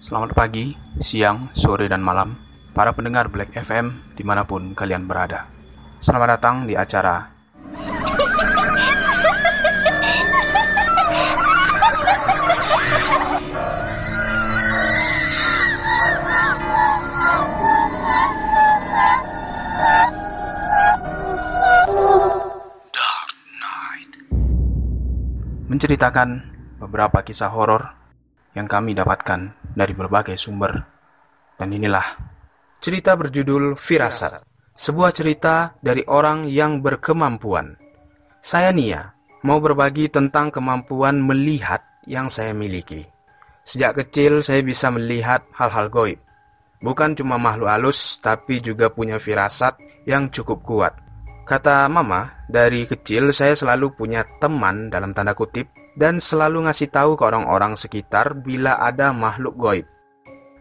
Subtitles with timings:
[0.00, 2.32] Selamat pagi, siang, sore, dan malam
[2.72, 5.44] Para pendengar Black FM di mana pun kalian berada.
[6.00, 7.28] Selamat datang di acara
[22.88, 24.12] Dark Night
[25.68, 26.28] Menceritakan
[26.80, 27.92] beberapa kisah horor
[28.56, 30.76] yang kami dapatkan dari berbagai sumber.
[31.56, 32.04] Dan inilah
[32.84, 34.44] cerita berjudul Firasat,
[34.76, 37.80] sebuah cerita dari orang yang berkemampuan.
[38.44, 43.08] Saya Nia, mau berbagi tentang kemampuan melihat yang saya miliki.
[43.64, 46.20] Sejak kecil saya bisa melihat hal-hal goib.
[46.80, 49.76] Bukan cuma makhluk halus, tapi juga punya firasat
[50.08, 50.96] yang cukup kuat.
[51.48, 55.66] Kata mama, dari kecil saya selalu punya teman dalam tanda kutip
[55.98, 59.86] dan selalu ngasih tahu ke orang-orang sekitar bila ada makhluk goib.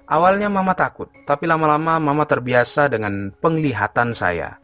[0.09, 4.57] Awalnya mama takut, tapi lama-lama mama terbiasa dengan penglihatan saya.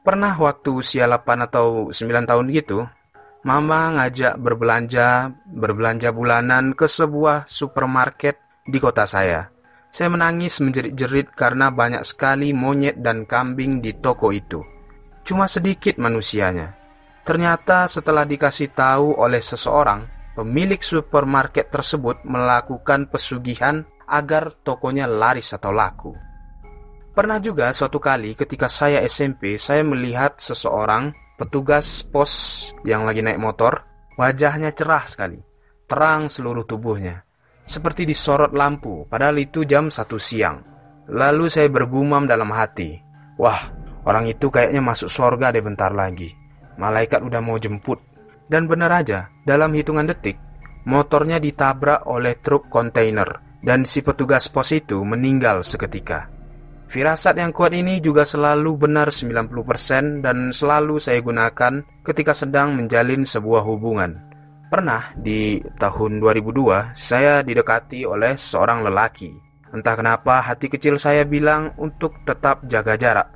[0.00, 2.88] Pernah waktu usia 8 atau 9 tahun gitu,
[3.44, 9.52] mama ngajak berbelanja, berbelanja bulanan ke sebuah supermarket di kota saya.
[9.92, 14.75] Saya menangis menjerit-jerit karena banyak sekali monyet dan kambing di toko itu.
[15.26, 16.78] Cuma sedikit manusianya.
[17.26, 20.06] Ternyata setelah dikasih tahu oleh seseorang,
[20.38, 26.14] pemilik supermarket tersebut melakukan pesugihan agar tokonya laris atau laku.
[27.10, 33.42] Pernah juga suatu kali ketika saya SMP, saya melihat seseorang petugas pos yang lagi naik
[33.42, 33.82] motor,
[34.14, 35.42] wajahnya cerah sekali,
[35.90, 37.26] terang seluruh tubuhnya,
[37.66, 40.62] seperti disorot lampu, padahal itu jam satu siang.
[41.10, 43.00] Lalu saya bergumam dalam hati,
[43.40, 43.64] wah,
[44.06, 46.32] orang itu kayaknya masuk sorga deh bentar lagi.
[46.78, 47.98] Malaikat udah mau jemput.
[48.46, 50.38] Dan benar aja, dalam hitungan detik,
[50.86, 56.30] motornya ditabrak oleh truk kontainer dan si petugas pos itu meninggal seketika.
[56.86, 63.26] Firasat yang kuat ini juga selalu benar 90% dan selalu saya gunakan ketika sedang menjalin
[63.26, 64.22] sebuah hubungan.
[64.70, 69.34] Pernah di tahun 2002 saya didekati oleh seorang lelaki.
[69.74, 73.35] Entah kenapa hati kecil saya bilang untuk tetap jaga jarak.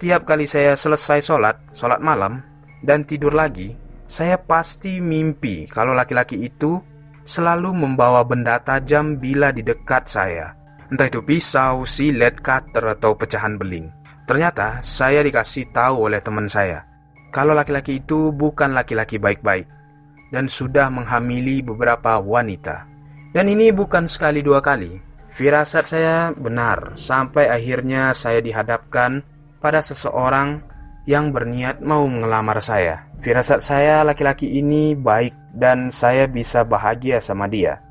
[0.00, 2.40] Tiap kali saya selesai sholat, sholat malam,
[2.80, 3.76] dan tidur lagi,
[4.08, 6.80] saya pasti mimpi kalau laki-laki itu
[7.28, 10.56] selalu membawa benda tajam bila di dekat saya.
[10.88, 13.92] Entah itu pisau, silet, cutter, atau pecahan beling.
[14.24, 16.90] Ternyata saya dikasih tahu oleh teman saya
[17.30, 19.66] kalau laki-laki itu bukan laki-laki baik-baik
[20.34, 22.86] dan sudah menghamili beberapa wanita.
[23.30, 24.98] Dan ini bukan sekali dua kali.
[25.30, 29.22] Firasat saya benar sampai akhirnya saya dihadapkan
[29.60, 30.64] pada seseorang
[31.04, 33.08] yang berniat mau mengelamar saya.
[33.20, 37.84] Firasat saya laki-laki ini baik dan saya bisa bahagia sama dia.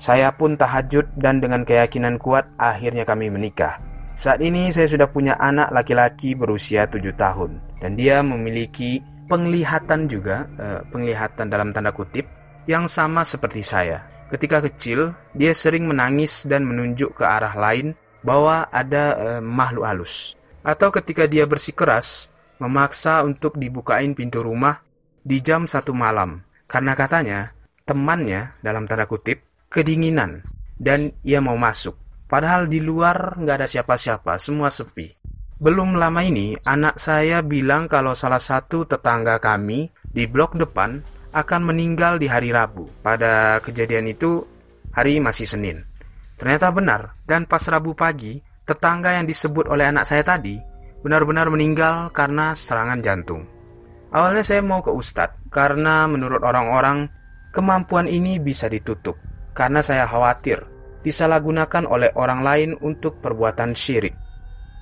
[0.00, 3.76] Saya pun tahajud dan dengan keyakinan kuat akhirnya kami menikah.
[4.16, 10.48] Saat ini saya sudah punya anak laki-laki berusia 7 tahun dan dia memiliki penglihatan juga,
[10.56, 12.24] eh, penglihatan dalam tanda kutip,
[12.64, 14.04] yang sama seperti saya.
[14.32, 17.92] Ketika kecil, dia sering menangis dan menunjuk ke arah lain
[18.24, 20.39] bahwa ada eh, makhluk halus.
[20.60, 24.84] Atau ketika dia bersikeras, memaksa untuk dibukain pintu rumah
[25.24, 27.56] di jam satu malam karena katanya
[27.88, 30.44] temannya dalam tanda kutip kedinginan
[30.76, 31.96] dan ia mau masuk.
[32.30, 35.10] Padahal di luar nggak ada siapa-siapa, semua sepi.
[35.60, 41.02] Belum lama ini, anak saya bilang kalau salah satu tetangga kami di blok depan
[41.36, 42.88] akan meninggal di hari Rabu.
[43.02, 44.46] Pada kejadian itu,
[44.94, 45.84] hari masih Senin.
[46.40, 50.62] Ternyata benar, dan pas Rabu pagi, tetangga yang disebut oleh anak saya tadi
[51.02, 53.42] benar-benar meninggal karena serangan jantung.
[54.14, 57.10] Awalnya saya mau ke Ustadz, karena menurut orang-orang,
[57.50, 59.18] kemampuan ini bisa ditutup
[59.54, 60.62] karena saya khawatir
[61.02, 64.14] disalahgunakan oleh orang lain untuk perbuatan syirik.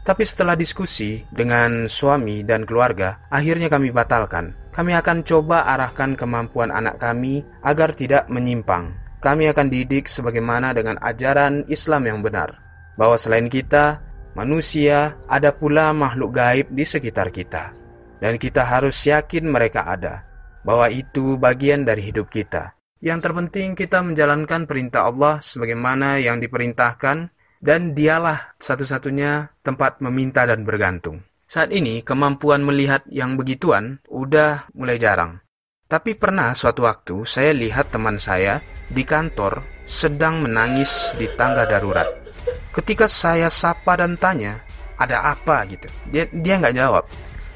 [0.04, 4.56] Tapi setelah diskusi dengan suami dan keluarga, akhirnya kami batalkan.
[4.72, 8.94] Kami akan coba arahkan kemampuan anak kami agar tidak menyimpang.
[9.18, 12.67] Kami akan didik sebagaimana dengan ajaran Islam yang benar,
[12.98, 14.02] bahwa selain kita,
[14.34, 17.72] manusia ada pula makhluk gaib di sekitar kita,
[18.18, 20.26] dan kita harus yakin mereka ada,
[20.66, 22.74] bahwa itu bagian dari hidup kita.
[22.98, 27.30] Yang terpenting kita menjalankan perintah Allah sebagaimana yang diperintahkan
[27.62, 31.22] dan dialah satu-satunya tempat meminta dan bergantung.
[31.46, 35.40] Saat ini kemampuan melihat yang begituan udah mulai jarang.
[35.88, 38.60] Tapi pernah suatu waktu saya lihat teman saya
[38.92, 42.27] di kantor sedang menangis di tangga darurat.
[42.72, 44.62] Ketika saya sapa dan tanya,
[45.00, 45.88] ada apa gitu?
[46.10, 47.04] Dia dia nggak jawab.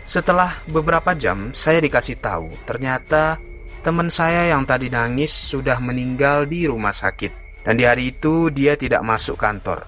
[0.06, 3.38] Setelah beberapa jam saya dikasih tahu, ternyata
[3.82, 7.66] Teman saya yang tadi nangis sudah meninggal di rumah sakit.
[7.66, 9.82] Dan di hari itu dia tidak masuk kantor.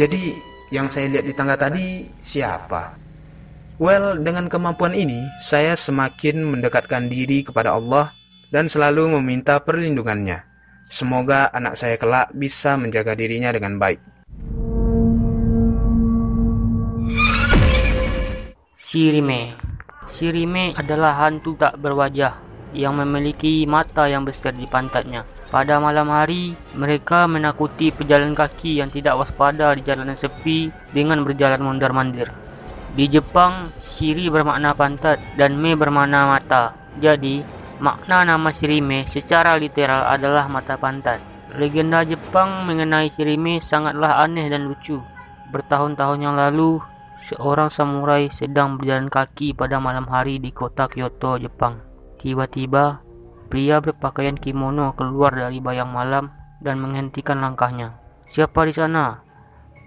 [0.00, 0.32] Jadi
[0.72, 2.96] yang saya lihat di tangga tadi siapa?
[3.76, 8.16] Well, dengan kemampuan ini, saya semakin mendekatkan diri kepada Allah
[8.48, 10.40] dan selalu meminta perlindungannya.
[10.92, 13.96] Semoga anak saya kelak bisa menjaga dirinya dengan baik.
[18.76, 19.56] Sirime
[20.04, 22.36] Sirime adalah hantu tak berwajah
[22.76, 25.24] yang memiliki mata yang besar di pantatnya.
[25.48, 31.64] Pada malam hari, mereka menakuti pejalan kaki yang tidak waspada di jalanan sepi dengan berjalan
[31.64, 32.28] mondar-mandir.
[32.92, 36.76] Di Jepang, Shiri bermakna pantat dan Me bermakna mata.
[37.00, 41.18] Jadi, makna nama Shirime secara literal adalah mata pantat.
[41.58, 45.02] Legenda Jepang mengenai Shirime sangatlah aneh dan lucu.
[45.50, 46.78] Bertahun-tahun yang lalu,
[47.26, 51.82] seorang samurai sedang berjalan kaki pada malam hari di kota Kyoto, Jepang.
[52.22, 53.02] Tiba-tiba,
[53.52, 56.32] Pria berpakaian kimono keluar dari bayang malam
[56.64, 58.00] dan menghentikan langkahnya.
[58.24, 59.20] Siapa di sana?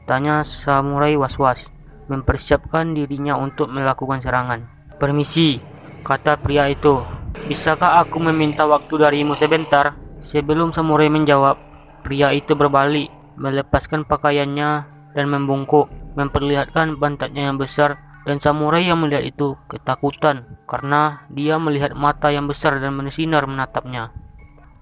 [0.05, 1.65] Tanya samurai was-was,
[2.05, 4.69] mempersiapkan dirinya untuk melakukan serangan.
[5.01, 5.57] Permisi,
[6.05, 7.24] kata pria itu.
[7.43, 9.99] Bisakah aku meminta waktu darimu sebentar?
[10.23, 11.59] Sebelum samurai menjawab,
[12.01, 19.21] pria itu berbalik, melepaskan pakaiannya dan membungkuk, memperlihatkan pantatnya yang besar dan samurai yang melihat
[19.21, 24.09] itu ketakutan karena dia melihat mata yang besar dan bersinar menatapnya.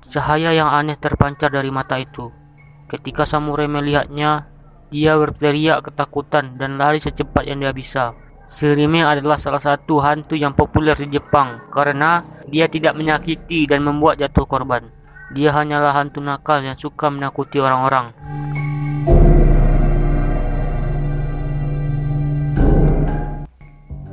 [0.08, 2.32] Cahaya yang aneh terpancar dari mata itu.
[2.88, 4.48] Ketika samurai melihatnya,
[4.94, 8.14] dia berteriak ketakutan dan lari secepat yang dia bisa.
[8.52, 14.20] Shirime adalah salah satu hantu yang populer di Jepang karena dia tidak menyakiti dan membuat
[14.20, 14.88] jatuh korban.
[15.34, 18.14] Dia hanyalah hantu nakal yang suka menakuti orang-orang.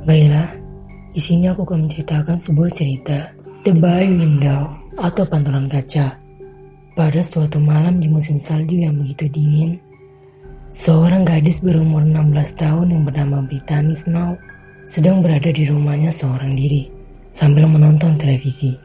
[0.01, 0.49] Baiklah,
[1.13, 3.29] di sini aku akan menceritakan sebuah cerita
[3.61, 6.17] The Bay Window atau pantulan kaca.
[6.97, 9.77] Pada suatu malam di musim salju yang begitu dingin,
[10.71, 14.39] seorang gadis berumur 16 tahun yang bernama Brittany Snow
[14.87, 16.87] sedang berada di rumahnya seorang diri
[17.27, 18.79] sambil menonton televisi.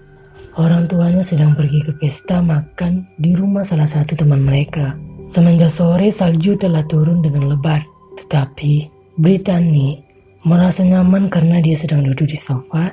[0.59, 4.99] Orang tuanya sedang pergi ke pesta makan di rumah salah satu teman mereka.
[5.23, 7.83] Semenjak sore salju telah turun dengan lebat,
[8.19, 10.03] tetapi Brittany
[10.43, 12.91] merasa nyaman karena dia sedang duduk di sofa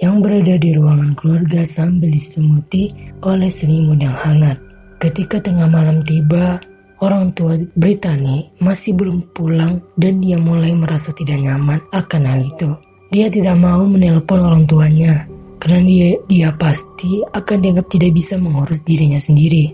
[0.00, 2.92] yang berada di ruangan keluarga sambil diselimuti
[3.24, 4.58] oleh selimut yang hangat.
[4.98, 6.58] Ketika tengah malam tiba,
[7.04, 12.70] orang tua Brittany masih belum pulang dan dia mulai merasa tidak nyaman akan hal itu.
[13.12, 15.28] Dia tidak mau menelpon orang tuanya
[15.64, 19.72] karena dia, dia pasti akan dianggap tidak bisa mengurus dirinya sendiri.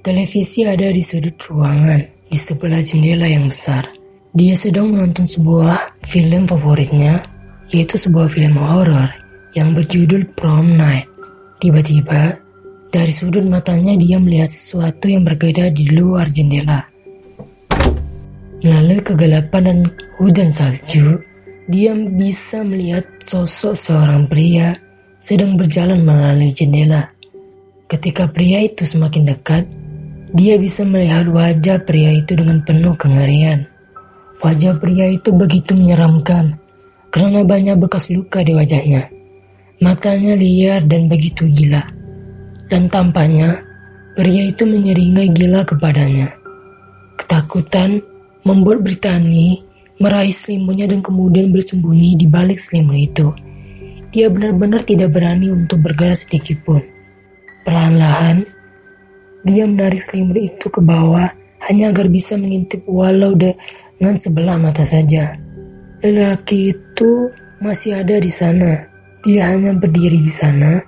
[0.00, 2.00] Televisi ada di sudut ruangan,
[2.30, 3.84] di sebelah jendela yang besar.
[4.32, 7.20] Dia sedang menonton sebuah film favoritnya,
[7.68, 9.12] yaitu sebuah film horor
[9.52, 11.04] yang berjudul Prom Night.
[11.60, 12.45] Tiba-tiba,
[12.96, 16.80] dari sudut matanya dia melihat sesuatu yang berbeda di luar jendela.
[18.64, 19.78] Melalui kegelapan dan
[20.16, 21.20] hujan salju,
[21.68, 24.72] dia bisa melihat sosok seorang pria
[25.20, 27.12] sedang berjalan melalui jendela.
[27.84, 29.68] Ketika pria itu semakin dekat,
[30.32, 33.68] dia bisa melihat wajah pria itu dengan penuh kengerian.
[34.40, 36.56] Wajah pria itu begitu menyeramkan
[37.12, 39.12] karena banyak bekas luka di wajahnya.
[39.84, 41.95] Matanya liar dan begitu gila.
[42.66, 43.62] Dan tampaknya
[44.18, 46.34] pria itu menyeringai gila kepadanya.
[47.16, 48.02] Ketakutan
[48.42, 49.62] membuat Britani
[50.02, 53.28] meraih selimutnya dan kemudian bersembunyi di balik selimut itu.
[54.12, 56.82] Dia benar-benar tidak berani untuk bergerak sedikit pun.
[57.66, 58.46] Perlahan-lahan,
[59.42, 61.26] dia menarik selimut itu ke bawah
[61.66, 63.54] hanya agar bisa mengintip walau de
[63.98, 65.34] dengan sebelah mata saja.
[66.04, 68.86] Lelaki itu masih ada di sana.
[69.24, 70.78] Dia hanya berdiri di sana.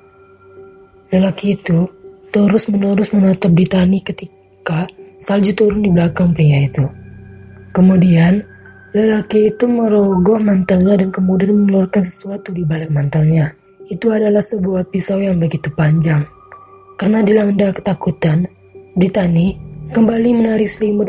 [1.08, 1.88] Lelaki itu
[2.28, 4.84] terus-menerus menatap di tani ketika
[5.16, 6.84] salju turun di belakang pria itu.
[7.72, 8.40] Kemudian,
[8.92, 13.52] lelaki itu merogoh mantelnya dan kemudian mengeluarkan sesuatu di balik mantelnya.
[13.88, 16.28] Itu adalah sebuah pisau yang begitu panjang.
[16.98, 18.44] Karena dilanda ketakutan,
[18.98, 19.54] Britani
[19.94, 21.08] kembali menarik selimut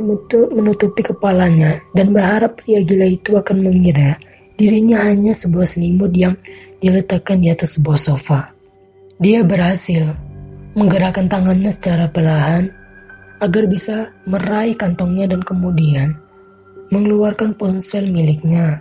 [0.54, 4.16] menutupi kepalanya dan berharap pria gila itu akan mengira
[4.56, 6.38] dirinya hanya sebuah selimut yang
[6.80, 8.59] diletakkan di atas sebuah sofa.
[9.20, 10.16] Dia berhasil
[10.80, 12.72] menggerakkan tangannya secara perlahan
[13.44, 16.16] agar bisa meraih kantongnya dan kemudian
[16.88, 18.80] mengeluarkan ponsel miliknya.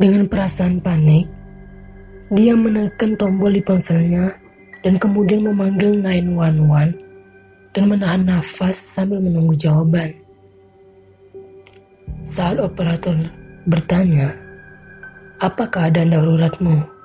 [0.00, 1.28] Dengan perasaan panik,
[2.32, 4.32] dia menekan tombol di ponselnya
[4.80, 10.16] dan kemudian memanggil 911 dan menahan nafas sambil menunggu jawaban.
[12.24, 13.20] Saat operator
[13.68, 14.32] bertanya,
[15.44, 16.99] apa keadaan daruratmu?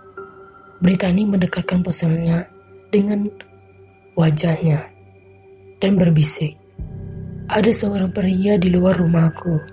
[0.86, 2.46] Britani mendekatkan ponselnya
[2.94, 3.26] dengan
[4.14, 4.86] wajahnya
[5.82, 6.54] dan berbisik.
[7.50, 9.66] Ada seorang pria di luar rumahku.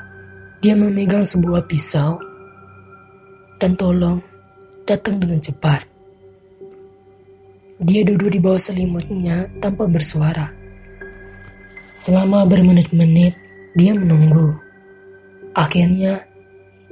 [0.64, 2.16] Dia memegang sebuah pisau
[3.60, 4.24] dan tolong
[4.88, 5.84] datang dengan cepat.
[7.76, 10.48] Dia duduk di bawah selimutnya tanpa bersuara.
[11.92, 13.36] Selama bermenit-menit,
[13.76, 14.56] dia menunggu.
[15.52, 16.24] Akhirnya,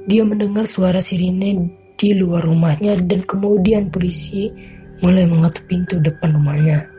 [0.05, 4.49] dia mendengar suara sirine di luar rumahnya dan kemudian polisi
[5.05, 6.89] mulai mengetuk pintu depan rumahnya.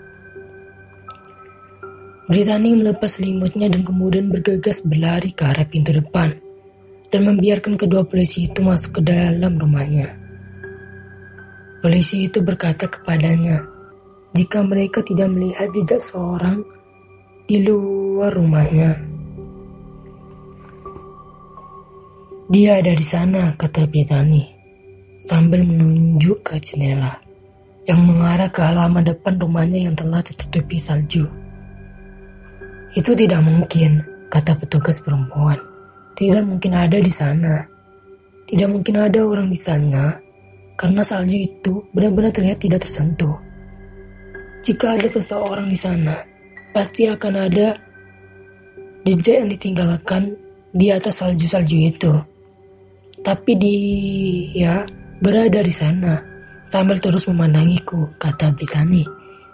[2.30, 6.30] Britani melepas selimutnya dan kemudian bergegas berlari ke arah pintu depan
[7.10, 10.06] dan membiarkan kedua polisi itu masuk ke dalam rumahnya.
[11.82, 13.66] Polisi itu berkata kepadanya,
[14.38, 16.62] jika mereka tidak melihat jejak seorang
[17.50, 19.02] di luar rumahnya.
[22.46, 24.51] Dia ada di sana, kata Britani,
[25.22, 27.14] sambil menunjuk ke jendela
[27.86, 31.26] yang mengarah ke halaman depan rumahnya yang telah tertutupi salju.
[32.98, 35.58] Itu tidak mungkin, kata petugas perempuan.
[36.18, 37.62] Tidak mungkin ada di sana.
[38.46, 40.12] Tidak mungkin ada orang di sana
[40.76, 43.38] karena salju itu benar-benar terlihat tidak tersentuh.
[44.66, 46.18] Jika ada seseorang di sana,
[46.74, 47.78] pasti akan ada
[49.06, 50.34] jejak yang ditinggalkan
[50.74, 52.12] di atas salju-salju itu.
[53.22, 54.82] Tapi dia
[55.22, 56.18] berada di sana
[56.66, 59.06] sambil terus memandangiku, kata Britani.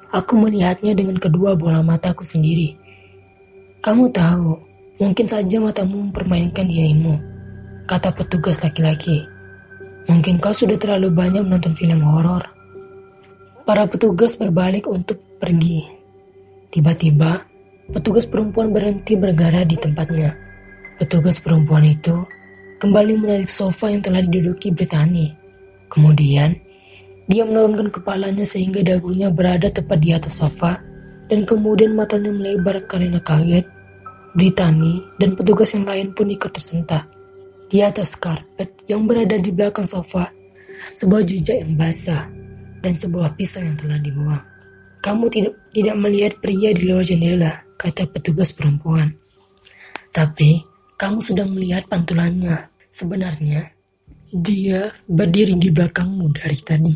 [0.09, 2.73] Aku melihatnya dengan kedua bola mataku sendiri.
[3.85, 4.57] Kamu tahu,
[4.97, 7.21] mungkin saja matamu mempermainkan dirimu,
[7.85, 9.21] kata petugas laki-laki.
[10.09, 12.41] Mungkin kau sudah terlalu banyak menonton film horor.
[13.69, 15.85] Para petugas berbalik untuk pergi.
[16.73, 17.45] Tiba-tiba,
[17.93, 20.33] petugas perempuan berhenti bergara di tempatnya.
[20.97, 22.17] Petugas perempuan itu
[22.81, 25.48] kembali menarik sofa yang telah diduduki Britani.
[25.89, 26.57] Kemudian,
[27.29, 30.81] dia menurunkan kepalanya sehingga dagunya berada tepat di atas sofa
[31.29, 33.69] dan kemudian matanya melebar karena kaget.
[34.33, 37.09] Britani dan petugas yang lain pun ikut tersentak.
[37.69, 40.31] Di atas karpet yang berada di belakang sofa,
[40.79, 42.29] sebuah jejak yang basah
[42.81, 44.45] dan sebuah pisau yang telah dibuang.
[45.05, 49.13] Kamu tidak tidak melihat pria di luar jendela, kata petugas perempuan.
[50.13, 50.65] Tapi
[50.97, 52.73] kamu sudah melihat pantulannya.
[52.89, 53.78] Sebenarnya
[54.29, 56.95] dia berdiri di belakangmu dari tadi.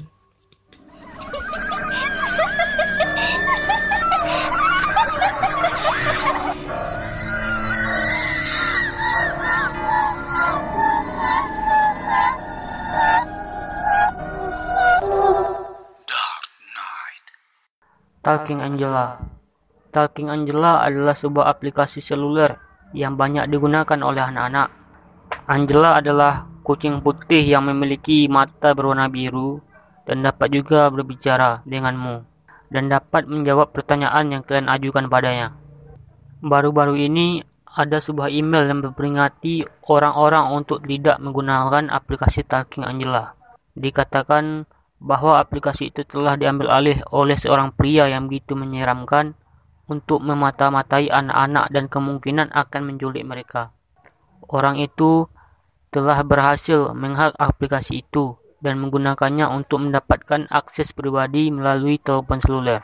[18.23, 19.19] Talking Angela
[19.91, 22.55] Talking Angela adalah sebuah aplikasi seluler
[22.97, 24.69] yang banyak digunakan oleh anak-anak.
[25.49, 29.61] Angela adalah kucing putih yang memiliki mata berwarna biru
[30.07, 32.23] dan dapat juga berbicara denganmu
[32.73, 35.53] dan dapat menjawab pertanyaan yang kalian ajukan padanya.
[36.43, 43.37] Baru-baru ini ada sebuah email yang memperingati orang-orang untuk tidak menggunakan aplikasi Talking Angela.
[43.77, 44.69] Dikatakan
[45.03, 49.35] bahwa aplikasi itu telah diambil alih oleh seorang pria yang begitu menyeramkan
[49.91, 53.75] untuk memata-matai anak-anak dan kemungkinan akan menculik mereka.
[54.47, 55.27] Orang itu
[55.93, 62.81] telah berhasil menghack aplikasi itu dan menggunakannya untuk mendapatkan akses pribadi melalui telepon seluler.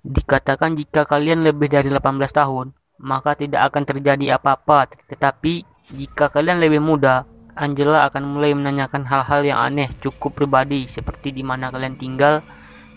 [0.00, 2.00] Dikatakan jika kalian lebih dari 18
[2.32, 9.04] tahun, maka tidak akan terjadi apa-apa, tetapi jika kalian lebih muda, Angela akan mulai menanyakan
[9.08, 12.40] hal-hal yang aneh cukup pribadi seperti di mana kalian tinggal,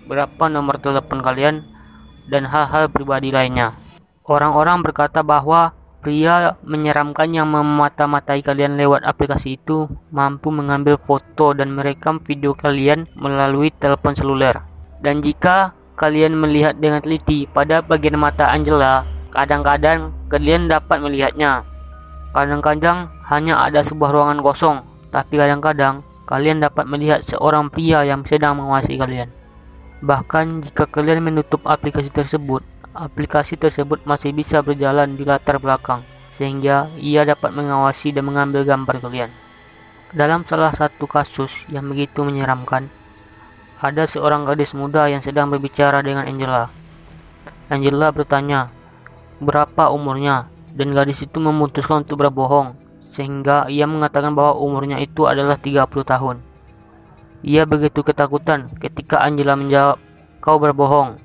[0.07, 1.67] berapa nomor telepon kalian,
[2.31, 3.75] dan hal-hal pribadi lainnya.
[4.23, 11.75] Orang-orang berkata bahwa pria menyeramkan yang memata-matai kalian lewat aplikasi itu mampu mengambil foto dan
[11.75, 14.55] merekam video kalian melalui telepon seluler.
[15.03, 19.03] Dan jika kalian melihat dengan teliti pada bagian mata Angela,
[19.35, 21.67] kadang-kadang kalian dapat melihatnya.
[22.31, 24.77] Kadang-kadang hanya ada sebuah ruangan kosong,
[25.11, 29.27] tapi kadang-kadang kalian dapat melihat seorang pria yang sedang menguasai kalian.
[29.99, 36.01] Bahkan jika kalian menutup aplikasi tersebut, aplikasi tersebut masih bisa berjalan di latar belakang,
[36.35, 39.31] sehingga ia dapat mengawasi dan mengambil gambar kalian.
[40.09, 42.89] Dalam salah satu kasus yang begitu menyeramkan,
[43.79, 46.73] ada seorang gadis muda yang sedang berbicara dengan Angela.
[47.69, 48.73] Angela bertanya,
[49.37, 55.57] berapa umurnya, dan gadis itu memutuskan untuk berbohong sehingga ia mengatakan bahwa umurnya itu adalah
[55.57, 56.39] 30 tahun.
[57.41, 59.97] Ia begitu ketakutan ketika Angela menjawab,
[60.43, 61.19] "Kau berbohong.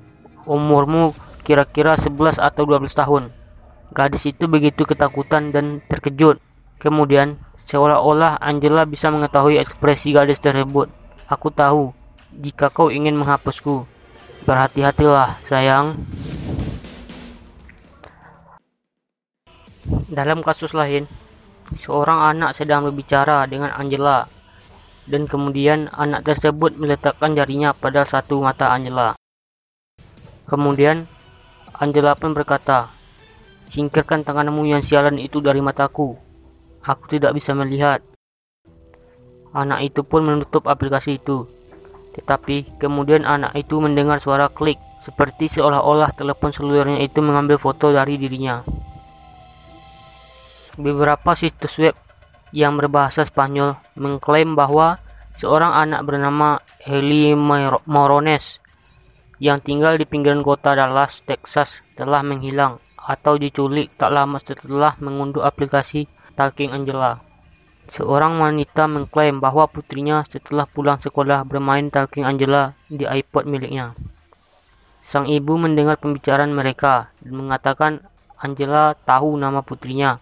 [0.45, 1.11] Umurmu
[1.45, 3.29] kira-kira 11 atau 12 tahun."
[3.93, 6.41] Gadis itu begitu ketakutan dan terkejut.
[6.81, 7.37] Kemudian,
[7.69, 10.89] seolah-olah Angela bisa mengetahui ekspresi gadis tersebut.
[11.29, 11.93] "Aku tahu,
[12.33, 13.85] jika kau ingin menghapusku,
[14.45, 15.97] Berhati-hatilah, sayang.
[20.05, 21.09] Dalam kasus lain,
[21.73, 24.29] seorang anak sedang berbicara dengan Angela,
[25.09, 29.17] dan kemudian anak tersebut meletakkan jarinya pada satu mata Angela.
[30.45, 31.09] Kemudian,
[31.75, 32.87] Angela pun berkata,
[33.65, 36.13] Singkirkan tanganmu yang sialan itu dari mataku.
[36.85, 37.99] Aku tidak bisa melihat.
[39.51, 41.49] Anak itu pun menutup aplikasi itu.
[42.13, 48.15] Tetapi kemudian anak itu mendengar suara klik, seperti seolah-olah telepon selulernya itu mengambil foto dari
[48.15, 48.61] dirinya.
[50.77, 51.95] Beberapa situs web
[52.55, 55.01] yang berbahasa Spanyol mengklaim bahwa
[55.35, 57.35] seorang anak bernama Heli
[57.87, 58.63] Morones
[59.37, 65.45] yang tinggal di pinggiran kota Dallas, Texas telah menghilang atau diculik tak lama setelah mengunduh
[65.45, 67.21] aplikasi Talking Angela.
[67.85, 73.93] Seorang wanita mengklaim bahwa putrinya setelah pulang sekolah bermain Talking Angela di iPod miliknya.
[75.05, 77.91] Sang ibu mendengar pembicaraan mereka dan mengatakan
[78.41, 80.17] Angela tahu nama putrinya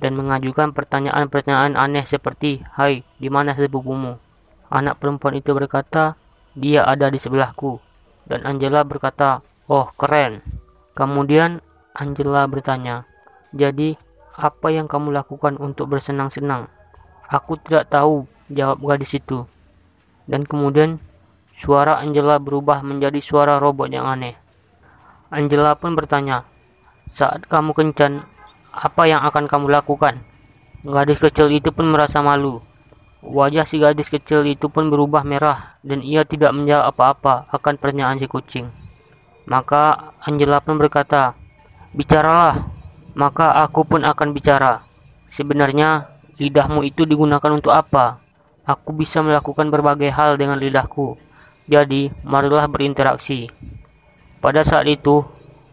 [0.00, 4.16] dan mengajukan pertanyaan-pertanyaan aneh seperti, Hai, di mana sepupumu?
[4.72, 6.16] Anak perempuan itu berkata,
[6.56, 7.91] dia ada di sebelahku.
[8.32, 10.40] Dan Angela berkata, oh keren.
[10.96, 11.60] Kemudian
[11.92, 13.04] Angela bertanya,
[13.52, 14.00] jadi
[14.32, 16.72] apa yang kamu lakukan untuk bersenang-senang?
[17.28, 19.44] Aku tidak tahu, jawab gadis itu.
[20.24, 20.96] Dan kemudian
[21.60, 24.40] suara Angela berubah menjadi suara robot yang aneh.
[25.28, 26.48] Angela pun bertanya,
[27.12, 28.24] saat kamu kencan,
[28.72, 30.24] apa yang akan kamu lakukan?
[30.88, 32.64] Gadis kecil itu pun merasa malu.
[33.22, 38.18] Wajah si gadis kecil itu pun berubah merah dan ia tidak menjawab apa-apa akan pertanyaan
[38.18, 38.66] si kucing.
[39.46, 41.38] Maka Angela pun berkata,
[41.94, 42.66] Bicaralah,
[43.14, 44.82] maka aku pun akan bicara.
[45.30, 46.10] Sebenarnya,
[46.42, 48.18] lidahmu itu digunakan untuk apa?
[48.66, 51.14] Aku bisa melakukan berbagai hal dengan lidahku.
[51.70, 53.46] Jadi, marilah berinteraksi.
[54.42, 55.22] Pada saat itu,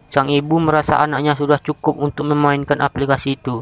[0.10, 3.62] Sang ibu merasa anaknya sudah cukup untuk memainkan aplikasi itu.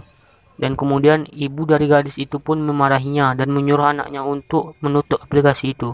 [0.57, 5.93] Dan kemudian ibu dari gadis itu pun memarahinya dan menyuruh anaknya untuk menutup aplikasi itu.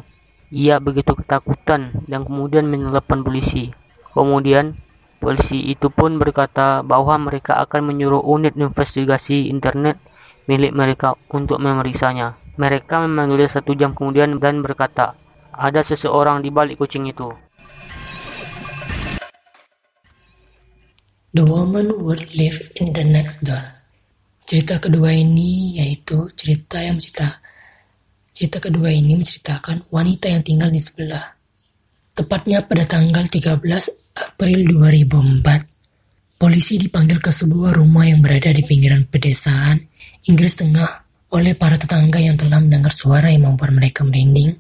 [0.56, 3.76] Ia begitu ketakutan dan kemudian menelepon polisi.
[4.16, 4.80] Kemudian
[5.20, 10.00] polisi itu pun berkata bahwa mereka akan menyuruh unit investigasi internet
[10.48, 12.40] milik mereka untuk memeriksanya.
[12.56, 15.18] Mereka memanggilnya satu jam kemudian dan berkata,
[15.50, 17.34] ada seseorang di balik kucing itu.
[21.34, 23.73] The Woman Would Live in the Next Door.
[24.44, 27.44] Cerita kedua ini yaitu cerita yang mencerita
[28.34, 31.22] Cerita kedua ini menceritakan wanita yang tinggal di sebelah.
[32.18, 33.62] Tepatnya pada tanggal 13
[34.18, 39.78] April 2004, polisi dipanggil ke sebuah rumah yang berada di pinggiran pedesaan
[40.26, 40.92] Inggris Tengah
[41.30, 44.58] oleh para tetangga yang telah mendengar suara yang membuat mereka merinding,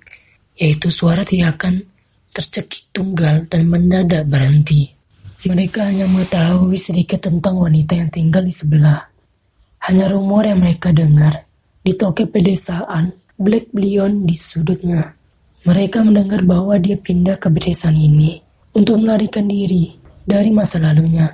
[0.53, 1.81] yaitu suara teriakan
[2.29, 4.93] tercekik tunggal dan mendadak berhenti.
[5.49, 9.12] Mereka hanya mengetahui sedikit tentang wanita yang tinggal di sebelah.
[9.83, 11.43] Hanya rumor yang mereka dengar
[11.83, 15.11] di toko pedesaan Black Blion di sudutnya.
[15.67, 18.39] Mereka mendengar bahwa dia pindah ke pedesaan ini
[18.71, 19.91] untuk melarikan diri
[20.23, 21.27] dari masa lalunya.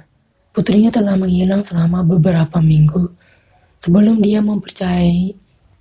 [0.50, 3.06] Putrinya telah menghilang selama beberapa minggu
[3.78, 5.30] sebelum dia mempercayai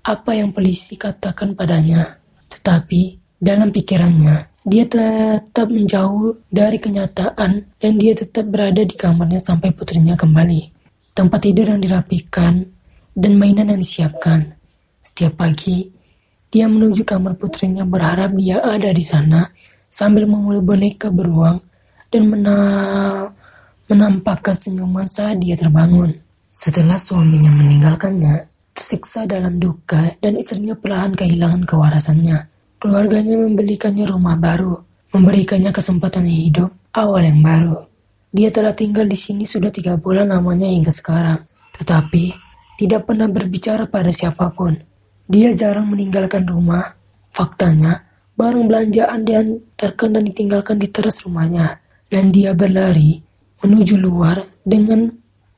[0.05, 2.21] apa yang polisi katakan padanya.
[2.53, 9.73] Tetapi dalam pikirannya, dia tetap menjauh dari kenyataan dan dia tetap berada di kamarnya sampai
[9.73, 10.78] putrinya kembali.
[11.19, 12.63] Tempat tidur yang dirapikan
[13.11, 14.55] dan mainan yang disiapkan.
[15.03, 15.91] Setiap pagi,
[16.47, 19.43] dia menuju kamar putrinya berharap dia ada di sana
[19.91, 21.59] sambil memulai boneka beruang
[22.07, 22.57] dan mena
[23.91, 26.15] menampakkan senyuman saat dia terbangun.
[26.47, 32.47] Setelah suaminya meninggalkannya, tersiksa dalam duka dan istrinya perlahan kehilangan kewarasannya.
[32.79, 34.79] Keluarganya membelikannya rumah baru,
[35.11, 37.88] memberikannya kesempatan hidup awal yang baru.
[38.39, 41.43] Dia telah tinggal di sini sudah tiga bulan lamanya hingga sekarang,
[41.75, 42.31] tetapi
[42.79, 44.79] tidak pernah berbicara pada siapa pun.
[45.27, 46.87] Dia jarang meninggalkan rumah.
[47.35, 47.99] Faktanya,
[48.39, 53.19] barang belanjaan dan terkena ditinggalkan di teras rumahnya, dan dia berlari
[53.59, 55.11] menuju luar dengan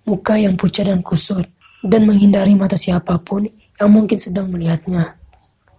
[0.08, 1.44] muka yang pucat dan kusut,
[1.84, 3.44] dan menghindari mata siapa pun
[3.76, 5.20] yang mungkin sedang melihatnya.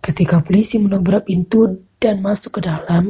[0.05, 1.65] Ketika polisi menobrak pintu
[1.97, 3.09] dan masuk ke dalam,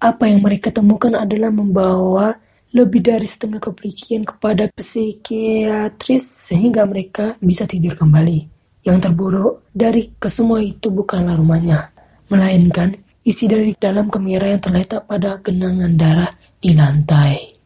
[0.00, 2.32] apa yang mereka temukan adalah membawa
[2.76, 8.52] lebih dari setengah kepolisian kepada psikiatris sehingga mereka bisa tidur kembali.
[8.84, 11.88] Yang terburuk dari kesemua itu bukanlah rumahnya,
[12.28, 12.92] melainkan
[13.24, 16.28] isi dari dalam kamera yang terletak pada genangan darah
[16.60, 17.56] di lantai.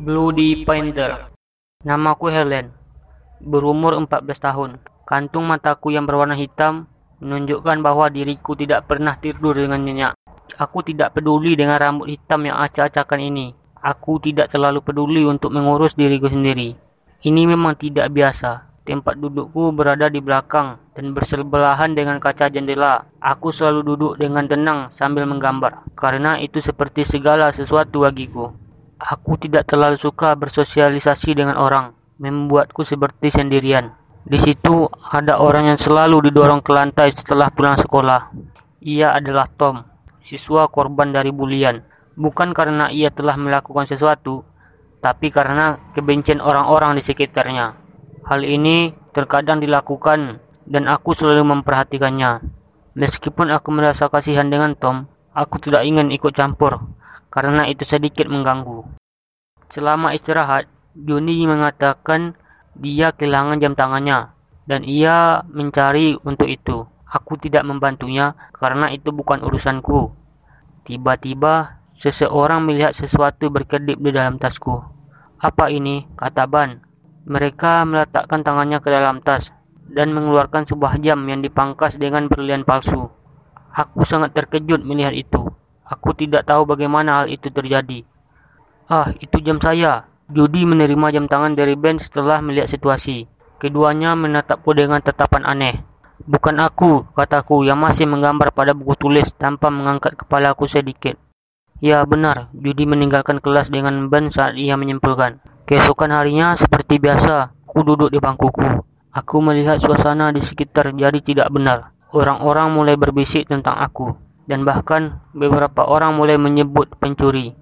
[0.00, 1.36] Bloody Painter.
[1.84, 2.72] Namaku Helen.
[3.44, 4.70] Berumur 14 tahun.
[5.04, 6.88] Kantung mataku yang berwarna hitam
[7.24, 10.12] menunjukkan bahwa diriku tidak pernah tidur dengan nyenyak.
[10.60, 13.56] Aku tidak peduli dengan rambut hitam yang acak-acakan ini.
[13.80, 16.76] Aku tidak terlalu peduli untuk mengurus diriku sendiri.
[17.24, 18.76] Ini memang tidak biasa.
[18.84, 23.08] Tempat dudukku berada di belakang dan bersebelahan dengan kaca jendela.
[23.16, 28.52] Aku selalu duduk dengan tenang sambil menggambar, karena itu seperti segala sesuatu bagiku.
[29.00, 33.96] Aku tidak terlalu suka bersosialisasi dengan orang, membuatku seperti sendirian.
[34.24, 38.32] Di situ ada orang yang selalu didorong ke lantai setelah pulang sekolah.
[38.80, 39.84] Ia adalah Tom,
[40.24, 41.84] siswa korban dari bulian.
[42.16, 44.40] Bukan karena ia telah melakukan sesuatu,
[45.04, 47.76] tapi karena kebencian orang-orang di sekitarnya.
[48.24, 52.40] Hal ini terkadang dilakukan dan aku selalu memperhatikannya.
[52.96, 55.04] Meskipun aku merasa kasihan dengan Tom,
[55.36, 56.80] aku tidak ingin ikut campur
[57.28, 58.88] karena itu sedikit mengganggu.
[59.68, 62.38] Selama istirahat, Juni mengatakan
[62.74, 64.34] dia kehilangan jam tangannya
[64.64, 66.88] dan ia mencari untuk itu.
[67.08, 70.10] Aku tidak membantunya karena itu bukan urusanku.
[70.82, 74.82] Tiba-tiba, seseorang melihat sesuatu berkedip di dalam tasku.
[75.38, 76.08] Apa ini?
[76.18, 76.82] kata Ban.
[77.24, 79.54] Mereka meletakkan tangannya ke dalam tas
[79.88, 83.08] dan mengeluarkan sebuah jam yang dipangkas dengan berlian palsu.
[83.72, 85.40] Aku sangat terkejut melihat itu.
[85.84, 88.04] Aku tidak tahu bagaimana hal itu terjadi.
[88.88, 90.08] Ah, itu jam saya.
[90.24, 93.28] Judy menerima jam tangan dari Ben setelah melihat situasi.
[93.60, 95.84] Keduanya menatapku dengan tatapan aneh.
[96.24, 101.20] Bukan aku, kataku, yang masih menggambar pada buku tulis tanpa mengangkat kepalaku sedikit.
[101.84, 105.44] Ya benar, Judy meninggalkan kelas dengan Ben saat ia menyimpulkan.
[105.68, 108.64] Keesokan harinya, seperti biasa, aku duduk di bangkuku.
[109.12, 111.92] Aku melihat suasana di sekitar jadi tidak benar.
[112.16, 114.16] Orang-orang mulai berbisik tentang aku,
[114.48, 117.52] dan bahkan beberapa orang mulai menyebut pencuri.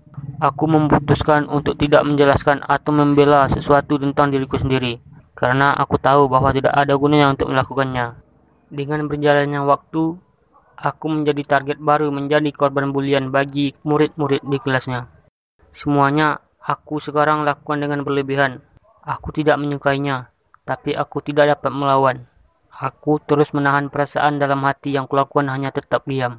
[0.42, 4.98] Aku memutuskan untuk tidak menjelaskan atau membela sesuatu tentang diriku sendiri,
[5.38, 8.18] karena aku tahu bahwa tidak ada gunanya untuk melakukannya.
[8.74, 10.18] Dengan berjalannya waktu,
[10.74, 15.06] aku menjadi target baru menjadi korban bulian bagi murid-murid di kelasnya.
[15.70, 18.62] Semuanya Aku sekarang lakukan dengan berlebihan.
[19.02, 20.30] Aku tidak menyukainya,
[20.62, 22.30] tapi aku tidak dapat melawan.
[22.70, 26.38] Aku terus menahan perasaan dalam hati yang kulakukan hanya tetap diam.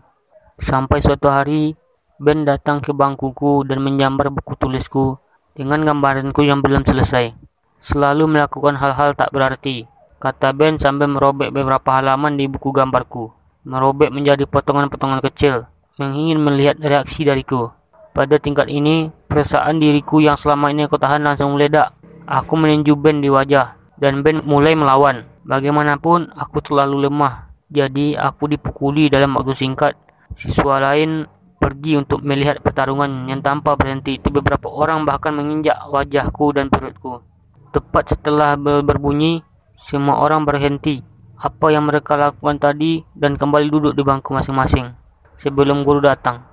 [0.63, 1.75] Sampai suatu hari,
[2.21, 5.17] Ben datang ke bangkuku dan menyambar buku tulisku
[5.57, 7.33] dengan gambaranku yang belum selesai.
[7.81, 9.89] Selalu melakukan hal-hal tak berarti,
[10.21, 13.33] kata Ben sambil merobek beberapa halaman di buku gambarku.
[13.65, 15.65] Merobek menjadi potongan-potongan kecil,
[15.97, 17.73] ingin melihat reaksi dariku.
[18.13, 21.97] Pada tingkat ini, perasaan diriku yang selama ini aku tahan langsung meledak.
[22.29, 25.25] Aku meninju Ben di wajah, dan Ben mulai melawan.
[25.49, 27.49] Bagaimanapun, aku terlalu lemah.
[27.73, 29.97] Jadi, aku dipukuli dalam waktu singkat.
[30.37, 31.25] Siswa lain
[31.63, 34.19] pergi untuk melihat pertarungan yang tanpa berhenti.
[34.19, 37.23] Itu beberapa orang bahkan menginjak wajahku dan perutku.
[37.71, 39.39] Tepat setelah bel berbunyi,
[39.79, 40.99] semua orang berhenti.
[41.39, 44.91] Apa yang mereka lakukan tadi dan kembali duduk di bangku masing-masing.
[45.39, 46.43] Sebelum guru datang.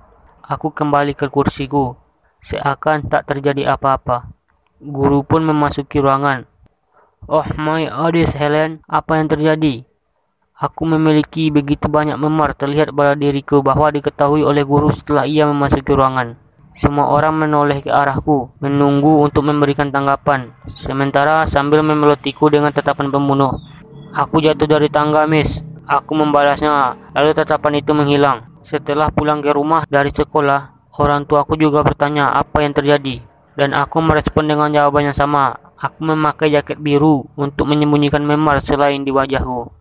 [0.47, 1.99] Aku kembali ke kursiku,
[2.47, 4.31] seakan tak terjadi apa-apa.
[4.79, 6.47] Guru pun memasuki ruangan.
[7.27, 9.90] Oh my goodness Helen, apa yang terjadi?
[10.61, 15.89] Aku memiliki begitu banyak memar terlihat pada diriku bahwa diketahui oleh guru setelah ia memasuki
[15.89, 16.37] ruangan.
[16.77, 20.53] Semua orang menoleh ke arahku, menunggu untuk memberikan tanggapan.
[20.77, 23.57] Sementara sambil memelotiku dengan tatapan pembunuh.
[24.13, 25.65] Aku jatuh dari tangga, miss.
[25.89, 28.61] Aku membalasnya, lalu tatapan itu menghilang.
[28.61, 33.17] Setelah pulang ke rumah dari sekolah, orang tuaku juga bertanya apa yang terjadi.
[33.57, 35.57] Dan aku merespon dengan jawaban yang sama.
[35.81, 39.80] Aku memakai jaket biru untuk menyembunyikan memar selain di wajahku.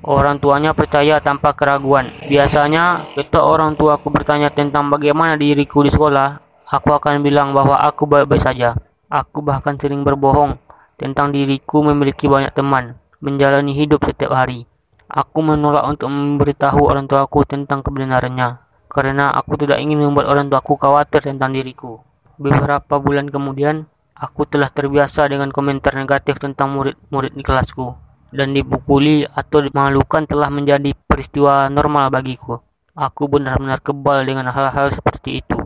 [0.00, 2.08] Orang tuanya percaya tanpa keraguan.
[2.24, 6.40] Biasanya, ketika orang tuaku bertanya tentang bagaimana diriku di sekolah,
[6.72, 8.80] aku akan bilang bahwa aku baik-baik saja.
[9.12, 10.56] Aku bahkan sering berbohong
[10.96, 14.64] tentang diriku memiliki banyak teman, menjalani hidup setiap hari.
[15.04, 20.80] Aku menolak untuk memberitahu orang tuaku tentang kebenarannya, karena aku tidak ingin membuat orang tuaku
[20.80, 22.00] khawatir tentang diriku.
[22.40, 23.84] Beberapa bulan kemudian,
[24.16, 27.98] aku telah terbiasa dengan komentar negatif tentang murid-murid di kelasku,
[28.30, 32.62] dan dipukuli atau dimalukan telah menjadi peristiwa normal bagiku.
[32.94, 35.58] Aku benar-benar kebal dengan hal-hal seperti itu.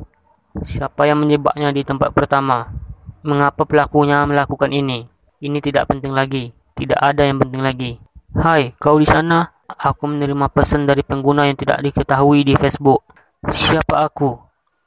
[0.64, 2.72] Siapa yang menyebabnya di tempat pertama?
[3.24, 5.08] Mengapa pelakunya melakukan ini?
[5.40, 6.52] Ini tidak penting lagi.
[6.76, 7.98] Tidak ada yang penting lagi.
[8.36, 9.54] Hai, kau di sana?
[9.64, 13.02] Aku menerima pesan dari pengguna yang tidak diketahui di Facebook.
[13.48, 14.36] Siapa aku?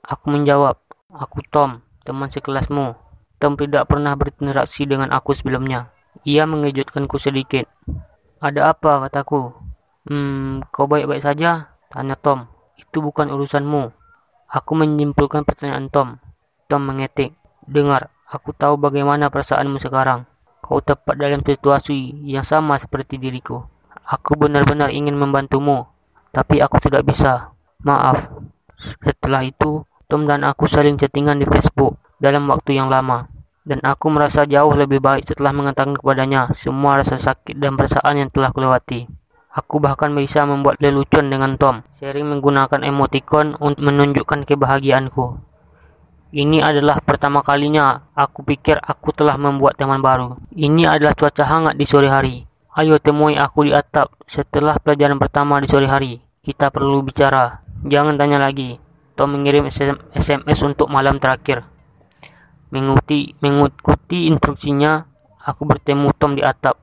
[0.06, 0.78] Aku menjawab,
[1.12, 2.96] aku Tom, teman sekelasmu.
[3.38, 5.92] Tom tidak pernah berinteraksi dengan aku sebelumnya.
[6.24, 7.70] Ia mengejutkanku sedikit.
[8.42, 9.54] Ada apa, kataku.
[10.08, 11.76] Hmm, kau baik-baik saja?
[11.92, 12.48] Tanya Tom.
[12.80, 13.92] Itu bukan urusanmu.
[14.48, 16.24] Aku menyimpulkan pertanyaan Tom.
[16.72, 17.36] Tom mengetik.
[17.68, 20.24] Dengar, aku tahu bagaimana perasaanmu sekarang.
[20.64, 23.68] Kau tepat dalam situasi yang sama seperti diriku.
[24.08, 25.92] Aku benar-benar ingin membantumu,
[26.32, 27.52] tapi aku tidak bisa.
[27.84, 28.32] Maaf.
[29.04, 33.28] Setelah itu, Tom dan aku saling chattingan di Facebook dalam waktu yang lama.
[33.68, 38.32] Dan aku merasa jauh lebih baik setelah mengatakan kepadanya semua rasa sakit dan perasaan yang
[38.32, 39.12] telah kulewati.
[39.52, 45.44] Aku bahkan bisa membuat lelucon dengan Tom, sering menggunakan emoticon untuk menunjukkan kebahagiaanku.
[46.32, 50.40] Ini adalah pertama kalinya aku pikir aku telah membuat teman baru.
[50.56, 52.48] Ini adalah cuaca hangat di sore hari.
[52.78, 56.22] Ayo temui aku di atap setelah pelajaran pertama di sore hari.
[56.40, 57.66] Kita perlu bicara.
[57.84, 58.78] Jangan tanya lagi.
[59.18, 61.66] Tom mengirim SMS untuk malam terakhir.
[62.68, 65.08] Mengikuti, mengikuti instruksinya,
[65.40, 66.76] aku bertemu Tom di atap.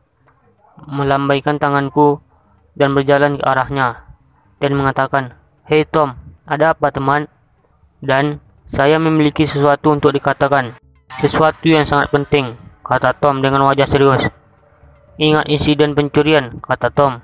[0.88, 2.24] Melambaikan tanganku
[2.72, 4.08] dan berjalan ke arahnya.
[4.58, 5.36] Dan mengatakan,
[5.68, 6.16] Hei Tom,
[6.48, 7.28] ada apa teman?
[8.00, 10.76] Dan saya memiliki sesuatu untuk dikatakan.
[11.20, 14.28] Sesuatu yang sangat penting, kata Tom dengan wajah serius.
[15.20, 17.22] Ingat insiden pencurian, kata Tom.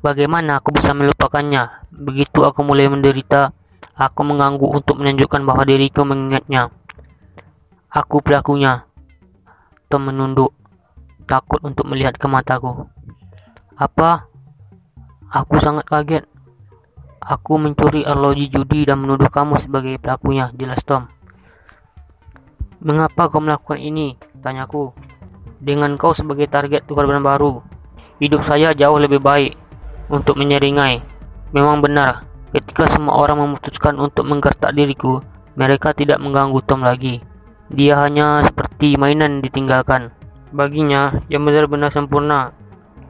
[0.00, 1.90] Bagaimana aku bisa melupakannya?
[1.90, 3.52] Begitu aku mulai menderita,
[3.98, 6.70] aku mengganggu untuk menunjukkan bahwa diriku mengingatnya.
[7.88, 8.84] Aku pelakunya.
[9.88, 10.52] Tom menunduk,
[11.24, 12.84] takut untuk melihat ke mataku.
[13.80, 14.28] Apa?
[15.32, 16.28] Aku sangat kaget.
[17.24, 21.08] Aku mencuri arloji judi dan menuduh kamu sebagai pelakunya, jelas Tom.
[22.84, 24.20] Mengapa kau melakukan ini?
[24.44, 24.92] Tanyaku.
[25.56, 27.64] Dengan kau sebagai target korban baru,
[28.20, 29.56] hidup saya jauh lebih baik
[30.12, 31.00] untuk menyeringai.
[31.56, 35.24] Memang benar, ketika semua orang memutuskan untuk menggertak diriku,
[35.56, 37.24] mereka tidak mengganggu Tom lagi.
[37.68, 40.08] Dia hanya seperti mainan ditinggalkan.
[40.56, 42.56] Baginya, yang benar-benar sempurna.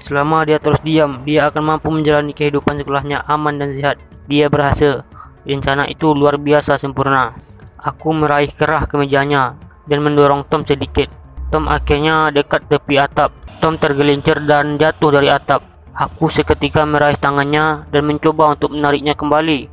[0.02, 4.02] Selama dia terus diam, dia akan mampu menjalani kehidupan sekolahnya aman dan sehat.
[4.26, 5.06] Dia berhasil.
[5.46, 7.38] Rencana itu luar biasa sempurna.
[7.78, 9.54] Aku meraih kerah ke mejanya
[9.86, 11.06] dan mendorong Tom sedikit.
[11.54, 13.30] Tom akhirnya dekat tepi atap.
[13.62, 15.62] Tom tergelincir dan jatuh dari atap.
[15.94, 19.70] Aku seketika meraih tangannya dan mencoba untuk menariknya kembali.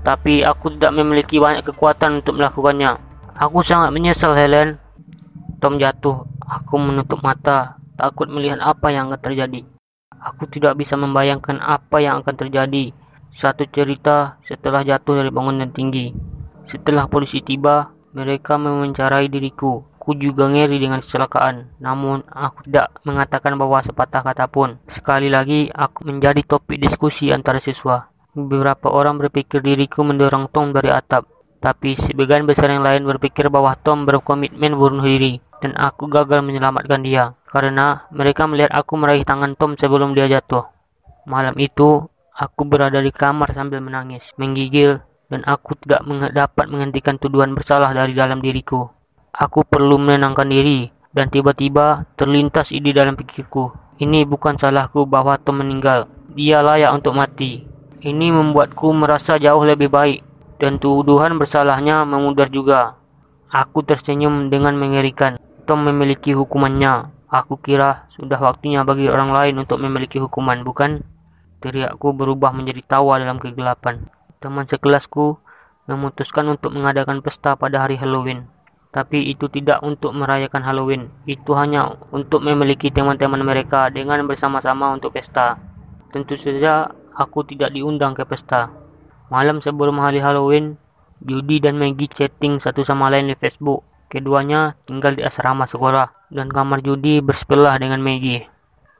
[0.00, 3.11] Tapi aku tidak memiliki banyak kekuatan untuk melakukannya.
[3.36, 4.76] Aku sangat menyesal, Helen.
[5.62, 6.28] Tom jatuh.
[6.42, 9.64] Aku menutup mata, takut melihat apa yang akan terjadi.
[10.20, 12.92] Aku tidak bisa membayangkan apa yang akan terjadi
[13.32, 16.12] satu cerita setelah jatuh dari bangunan tinggi.
[16.68, 19.88] Setelah polisi tiba, mereka memencarai diriku.
[19.96, 24.76] Ku juga ngeri dengan kecelakaan, namun aku tidak mengatakan bahwa sepatah kata pun.
[24.90, 28.10] Sekali lagi, aku menjadi topik diskusi antara siswa.
[28.34, 31.30] Beberapa orang berpikir diriku mendorong Tom dari atap,
[31.62, 37.00] tapi sebagian besar yang lain berpikir bahwa Tom berkomitmen bunuh diri, dan aku gagal menyelamatkan
[37.06, 40.66] dia, karena mereka melihat aku meraih tangan Tom sebelum dia jatuh.
[41.22, 46.00] Malam itu, Aku berada di kamar sambil menangis, menggigil, dan aku tidak
[46.32, 48.88] dapat menghentikan tuduhan bersalah dari dalam diriku.
[49.36, 53.76] Aku perlu menenangkan diri, dan tiba-tiba terlintas ide dalam pikirku.
[54.00, 56.08] Ini bukan salahku bahwa Tom meninggal.
[56.32, 57.68] Dia layak untuk mati.
[58.00, 60.24] Ini membuatku merasa jauh lebih baik,
[60.62, 62.94] dan tuduhan bersalahnya memudar juga.
[63.50, 65.34] Aku tersenyum dengan mengerikan.
[65.66, 67.10] Tom memiliki hukumannya.
[67.26, 71.02] Aku kira sudah waktunya bagi orang lain untuk memiliki hukuman, bukan?
[71.58, 74.06] Teriakku berubah menjadi tawa dalam kegelapan.
[74.38, 75.42] Teman sekelasku
[75.90, 78.46] memutuskan untuk mengadakan pesta pada hari Halloween.
[78.94, 81.10] Tapi itu tidak untuk merayakan Halloween.
[81.26, 85.58] Itu hanya untuk memiliki teman-teman mereka dengan bersama-sama untuk pesta.
[86.14, 86.86] Tentu saja
[87.18, 88.81] aku tidak diundang ke pesta.
[89.32, 90.76] Malam sebelum hari Halloween,
[91.24, 93.80] Judy dan Maggie chatting satu sama lain di Facebook.
[94.12, 98.44] Keduanya tinggal di asrama sekolah dan kamar Judy bersebelah dengan Maggie.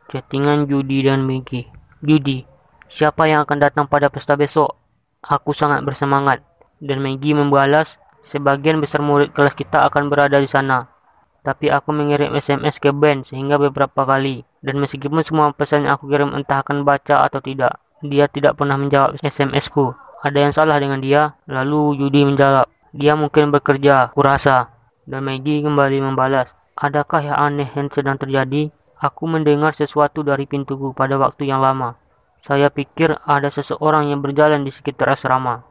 [0.08, 1.68] Chattingan Judy dan Maggie.
[2.00, 2.48] Judy,
[2.92, 4.76] Siapa yang akan datang pada pesta besok?
[5.24, 6.44] Aku sangat bersemangat.
[6.76, 10.92] Dan Maggie membalas, sebagian besar murid kelas kita akan berada di sana.
[11.40, 14.44] Tapi aku mengirim SMS ke Ben sehingga beberapa kali.
[14.60, 18.76] Dan meskipun semua pesan yang aku kirim entah akan baca atau tidak, dia tidak pernah
[18.76, 19.96] menjawab SMS-ku.
[20.22, 21.34] Ada yang salah dengan dia?
[21.50, 24.70] Lalu Yudi menjawab, dia mungkin bekerja, kurasa.
[25.02, 28.70] Dan Maggie kembali membalas, adakah yang aneh yang sedang terjadi?
[29.02, 31.98] Aku mendengar sesuatu dari pintuku pada waktu yang lama.
[32.38, 35.66] Saya pikir ada seseorang yang berjalan di sekitar asrama.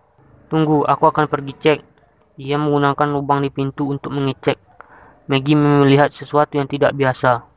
[0.52, 1.80] Tunggu, aku akan pergi cek.
[2.36, 4.60] Dia menggunakan lubang di pintu untuk mengecek.
[5.32, 7.48] Maggie melihat sesuatu yang tidak biasa.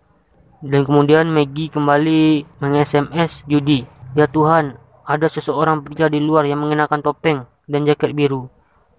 [0.62, 3.82] Dan kemudian Maggie kembali meng-SMS Judy.
[4.14, 8.48] Ya Tuhan, ada seseorang pria di luar yang mengenakan topeng dan jaket biru.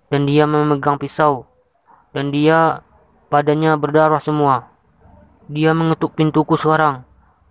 [0.10, 1.50] Dan dia memegang pisau.
[2.14, 2.86] Dan dia
[3.28, 4.70] padanya berdarah semua.
[5.50, 7.04] Dia mengetuk pintuku sekarang.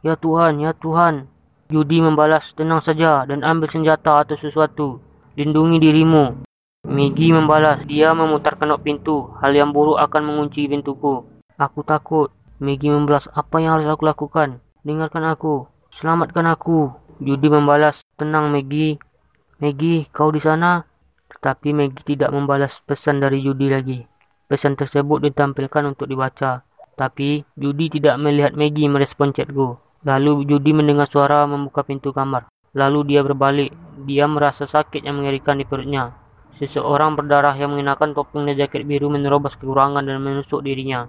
[0.06, 1.26] Ya Tuhan, ya Tuhan,
[1.72, 5.02] Yudi membalas, tenang saja dan ambil senjata atau sesuatu.
[5.34, 6.46] Lindungi dirimu.
[6.84, 9.32] Migi membalas, dia memutar kenop pintu.
[9.40, 11.24] Hal yang buruk akan mengunci pintuku.
[11.56, 12.28] Aku takut.
[12.62, 14.62] Maggie membalas, apa yang harus aku lakukan?
[14.84, 15.66] Dengarkan aku.
[15.96, 16.92] Selamatkan aku.
[17.22, 18.98] Judy membalas, tenang Maggie.
[19.62, 20.82] Maggie, kau di sana?
[21.30, 24.02] Tetapi Maggie tidak membalas pesan dari Judy lagi.
[24.50, 26.66] Pesan tersebut ditampilkan untuk dibaca.
[26.98, 29.78] Tapi Judy tidak melihat Maggie merespon chatku.
[30.02, 32.50] Lalu Judy mendengar suara membuka pintu kamar.
[32.74, 33.70] Lalu dia berbalik.
[34.02, 36.18] Dia merasa sakit yang mengerikan di perutnya.
[36.58, 41.06] Seseorang berdarah yang mengenakan topeng dan jaket biru menerobos kekurangan dan menusuk dirinya.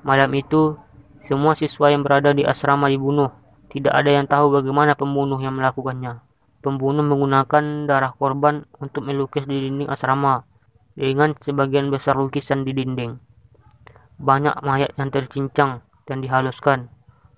[0.00, 0.80] Malam itu,
[1.20, 3.41] semua siswa yang berada di asrama dibunuh.
[3.72, 6.20] Tidak ada yang tahu bagaimana pembunuh yang melakukannya.
[6.60, 10.44] Pembunuh menggunakan darah korban untuk melukis di dinding asrama
[10.92, 13.16] dengan sebagian besar lukisan di dinding.
[14.20, 16.92] Banyak mayat yang tercincang dan dihaluskan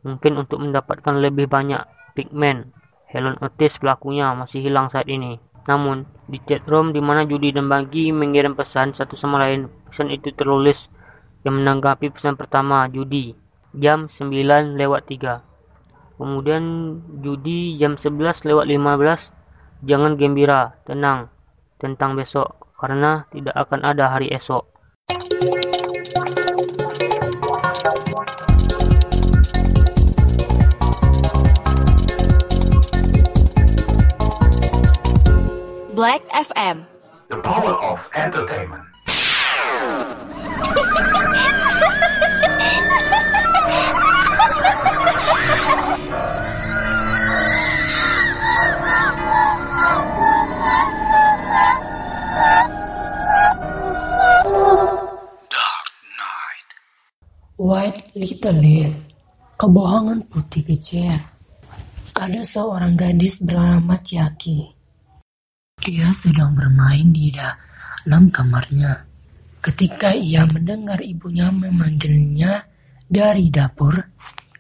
[0.05, 1.81] Mungkin untuk mendapatkan lebih banyak
[2.13, 2.77] pigmen,
[3.09, 5.41] Helen Otis pelakunya masih hilang saat ini.
[5.65, 10.13] Namun, di chat room di mana Judy dan Bagi mengirim pesan satu sama lain, pesan
[10.13, 10.93] itu tertulis
[11.41, 13.33] yang menanggapi pesan pertama Judy
[13.73, 15.54] jam 9 lewat 3.
[16.15, 16.63] Kemudian
[17.27, 19.35] Judy jam 11 lewat 15
[19.83, 21.27] jangan gembira, tenang
[21.83, 24.63] tentang besok karena tidak akan ada hari esok.
[35.99, 36.87] Black FM.
[37.31, 38.87] The power of entertainment.
[57.55, 59.15] White Little Lies,
[59.55, 61.15] kebohongan putih kecil.
[62.15, 64.75] Ada seorang gadis bernama Chiaki
[65.85, 69.05] dia sedang bermain di dalam kamarnya.
[69.61, 72.65] Ketika ia mendengar ibunya memanggilnya
[73.05, 73.93] dari dapur,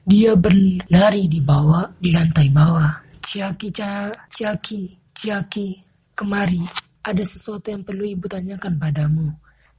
[0.04, 2.92] dia berlari di bawah, di lantai bawah.
[3.24, 4.82] Ciaki, Ciaki,
[5.16, 5.66] Ciaki,
[6.12, 6.60] kemari.
[7.04, 9.28] Ada sesuatu yang perlu ibu tanyakan padamu.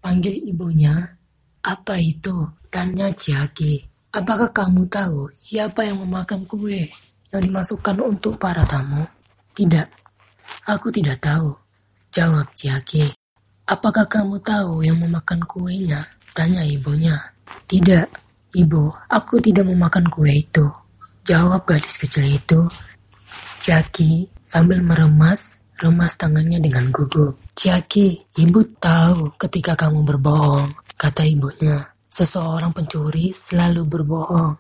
[0.02, 0.98] Panggil ibunya.
[1.66, 2.46] Apa itu?
[2.70, 3.82] Tanya Ciaki.
[4.14, 6.86] Apakah kamu tahu siapa yang memakan kue
[7.34, 9.02] yang dimasukkan untuk para tamu?
[9.56, 10.06] Tidak,
[10.66, 11.54] Aku tidak tahu.
[12.10, 13.06] Jawab Ciaki.
[13.70, 16.02] Apakah kamu tahu yang memakan kuenya?
[16.34, 17.14] Tanya ibunya.
[17.70, 18.06] Tidak,
[18.58, 18.90] ibu.
[19.10, 20.66] Aku tidak memakan kue itu.
[21.22, 22.66] Jawab gadis kecil itu.
[23.62, 27.38] Ciaki sambil meremas, remas tangannya dengan gugup.
[27.54, 31.84] Ciaki, ibu tahu ketika kamu berbohong, kata ibunya.
[32.10, 34.56] Seseorang pencuri selalu berbohong,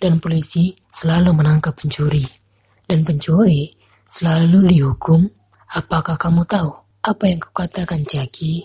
[0.00, 2.24] dan polisi selalu menangkap pencuri.
[2.84, 3.68] Dan pencuri
[4.04, 5.24] selalu dihukum
[5.74, 6.70] Apakah kamu tahu
[7.02, 8.62] apa yang kukatakan Ciaki?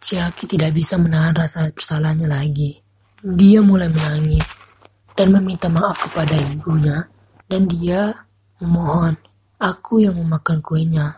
[0.00, 2.72] Ciaki tidak bisa menahan rasa bersalahnya lagi.
[3.20, 4.72] Dia mulai menangis
[5.12, 7.04] dan meminta maaf kepada ibunya
[7.52, 8.16] dan dia
[8.64, 9.12] memohon
[9.60, 11.12] aku yang memakan kuenya.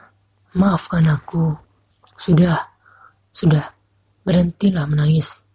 [0.58, 1.54] Maafkan aku.
[2.18, 2.58] Sudah,
[3.30, 3.70] sudah,
[4.30, 5.50] berhentilah menangis,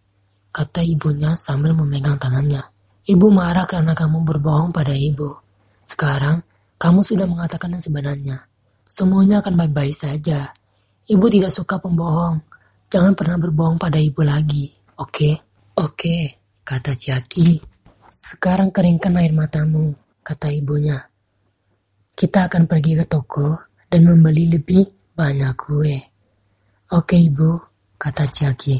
[0.51, 2.59] kata ibunya sambil memegang tangannya.
[3.07, 5.31] Ibu marah karena kamu berbohong pada ibu.
[5.87, 6.43] Sekarang,
[6.75, 8.37] kamu sudah mengatakan yang sebenarnya.
[8.83, 10.51] Semuanya akan baik-baik saja.
[11.07, 12.43] Ibu tidak suka pembohong.
[12.91, 15.07] Jangan pernah berbohong pada ibu lagi, oke?
[15.07, 15.33] Okay?
[15.75, 16.21] Oke, okay,
[16.63, 17.59] kata Ciaki.
[18.07, 19.91] Sekarang keringkan air matamu,
[20.23, 20.99] kata ibunya.
[22.15, 23.59] Kita akan pergi ke toko
[23.91, 25.99] dan membeli lebih banyak kue.
[26.95, 27.59] Oke ibu,
[27.95, 28.77] kata Ciaki.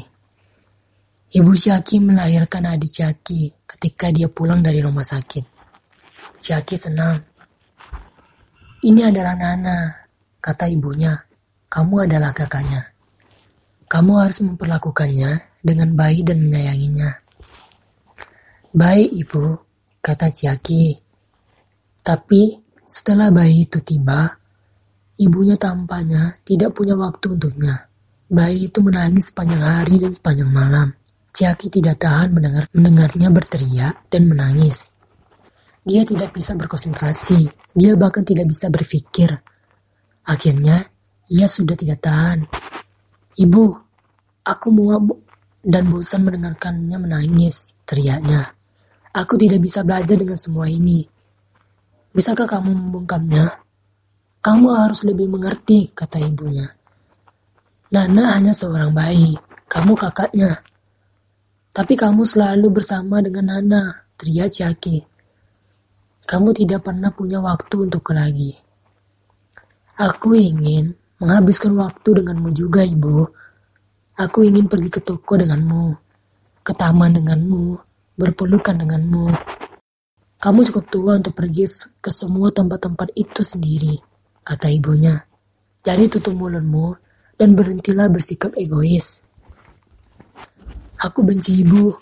[1.36, 5.44] Ibu Ciaki melahirkan adik Ciaki ketika dia pulang dari rumah sakit.
[6.40, 7.36] Ciaki senang
[8.86, 9.90] ini adalah Nana,
[10.38, 11.16] kata ibunya.
[11.66, 12.86] Kamu adalah kakaknya.
[13.90, 17.10] Kamu harus memperlakukannya dengan baik dan menyayanginya.
[18.70, 19.58] Baik, ibu,
[19.98, 20.94] kata Ciaki.
[21.98, 22.54] Tapi
[22.86, 24.28] setelah bayi itu tiba,
[25.18, 27.85] ibunya tampaknya tidak punya waktu untuknya.
[28.26, 30.88] Bayi itu menangis sepanjang hari dan sepanjang malam.
[31.30, 34.96] Ciaki tidak tahan mendengar mendengarnya berteriak dan menangis.
[35.86, 39.36] Dia tidak bisa berkonsentrasi dia bahkan tidak bisa berpikir.
[40.24, 40.80] Akhirnya,
[41.28, 42.48] ia sudah tidak tahan.
[43.36, 43.64] Ibu,
[44.48, 45.20] aku muak
[45.60, 48.48] dan bosan mendengarkannya menangis, teriaknya.
[49.12, 51.04] Aku tidak bisa belajar dengan semua ini.
[52.16, 53.60] Bisakah kamu membungkamnya?
[54.40, 56.64] Kamu harus lebih mengerti, kata ibunya.
[57.86, 59.38] Nana hanya seorang bayi,
[59.70, 60.58] kamu kakaknya.
[61.70, 65.06] Tapi kamu selalu bersama dengan Nana, teriak Ciaki.
[66.26, 68.58] Kamu tidak pernah punya waktu untukku lagi.
[70.02, 73.22] Aku ingin menghabiskan waktu denganmu juga, Ibu.
[74.18, 75.94] Aku ingin pergi ke toko denganmu,
[76.66, 77.78] ke taman denganmu,
[78.18, 79.30] berpelukan denganmu.
[80.42, 81.70] Kamu cukup tua untuk pergi
[82.02, 83.94] ke semua tempat-tempat itu sendiri,
[84.42, 85.22] kata ibunya.
[85.86, 87.05] Jadi tutup mulutmu
[87.36, 89.28] dan berhentilah bersikap egois.
[90.96, 91.92] Aku benci ibu.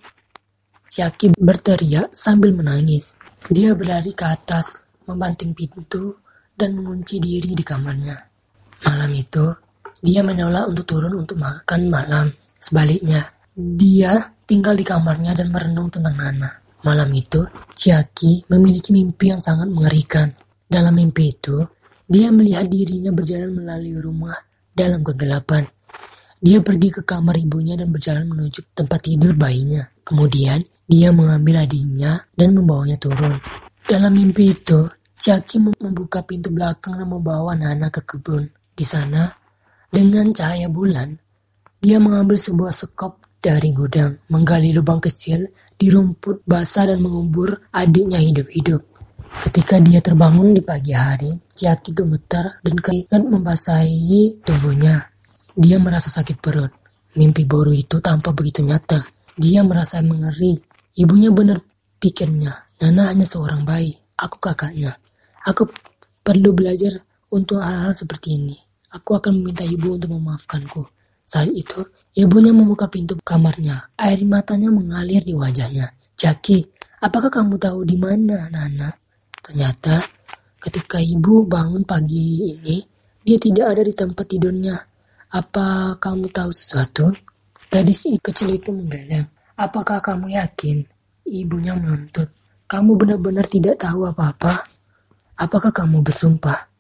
[0.87, 3.19] Ciaki berteriak sambil menangis.
[3.51, 6.23] Dia berlari ke atas, membanting pintu,
[6.55, 8.15] dan mengunci diri di kamarnya.
[8.87, 9.47] Malam itu,
[9.99, 12.31] dia menolak untuk turun untuk makan malam.
[12.63, 13.27] Sebaliknya,
[13.59, 16.51] dia tinggal di kamarnya dan merenung tentang Nana.
[16.87, 17.43] Malam itu,
[17.75, 20.31] Chiaki memiliki mimpi yang sangat mengerikan.
[20.63, 21.59] Dalam mimpi itu,
[22.07, 25.65] dia melihat dirinya berjalan melalui rumah dalam kegelapan.
[26.45, 29.89] Dia pergi ke kamar ibunya dan berjalan menuju tempat tidur bayinya.
[30.05, 33.41] Kemudian, dia mengambil adiknya dan membawanya turun.
[33.89, 34.85] Dalam mimpi itu,
[35.25, 38.45] Chiaki membuka pintu belakang dan membawa Nana ke kebun.
[38.77, 39.25] Di sana,
[39.89, 41.17] dengan cahaya bulan,
[41.81, 45.49] dia mengambil sebuah sekop dari gudang, menggali lubang kecil
[45.81, 48.85] di rumput basah dan mengubur adiknya hidup-hidup.
[49.43, 55.11] Ketika dia terbangun di pagi hari, Ciaki gemetar dan keringat membasahi tubuhnya.
[55.55, 56.71] Dia merasa sakit perut.
[57.15, 59.03] Mimpi boru itu tampak begitu nyata.
[59.35, 60.59] Dia merasa mengeri.
[60.95, 61.63] Ibunya benar
[61.99, 62.79] pikirnya.
[62.83, 63.95] Nana hanya seorang bayi.
[64.19, 64.95] Aku kakaknya.
[65.47, 65.67] Aku
[66.23, 66.99] perlu belajar
[67.31, 68.59] untuk hal-hal seperti ini.
[68.95, 70.87] Aku akan meminta ibu untuk memaafkanku.
[71.27, 71.83] Saat itu,
[72.15, 73.91] ibunya membuka pintu kamarnya.
[73.99, 75.91] Air matanya mengalir di wajahnya.
[76.15, 76.63] Jaki,
[77.03, 79.04] apakah kamu tahu di mana, Nana?
[79.45, 80.01] Ternyata,
[80.57, 82.81] ketika ibu bangun pagi ini,
[83.21, 84.77] dia tidak ada di tempat tidurnya.
[85.37, 87.13] Apa kamu tahu sesuatu?
[87.69, 89.29] Gadis kecil itu menggeleng.
[89.61, 90.81] Apakah kamu yakin?
[91.29, 92.33] Ibunya menuntut.
[92.65, 94.65] Kamu benar-benar tidak tahu apa-apa?
[95.37, 96.71] Apakah kamu bersumpah?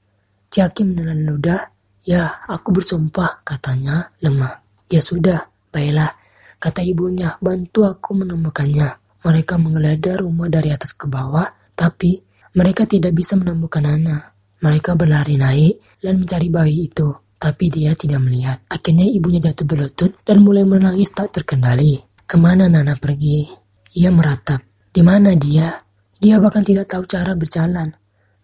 [0.48, 1.60] Jaki menelan ludah.
[2.04, 4.60] Ya, aku bersumpah, katanya lemah.
[4.92, 6.12] Ya sudah, baiklah,
[6.60, 8.88] kata ibunya, bantu aku menemukannya.
[9.24, 12.20] Mereka menggeledah rumah dari atas ke bawah, tapi
[12.54, 14.30] mereka tidak bisa menemukan Nana.
[14.62, 18.62] Mereka berlari naik dan mencari bayi itu, tapi dia tidak melihat.
[18.70, 21.98] Akhirnya ibunya jatuh berlutut dan mulai menangis tak terkendali.
[22.24, 23.44] Ke mana Nana pergi?
[23.98, 24.62] Ia meratap.
[24.94, 25.74] Di mana dia?
[26.14, 27.90] Dia bahkan tidak tahu cara berjalan.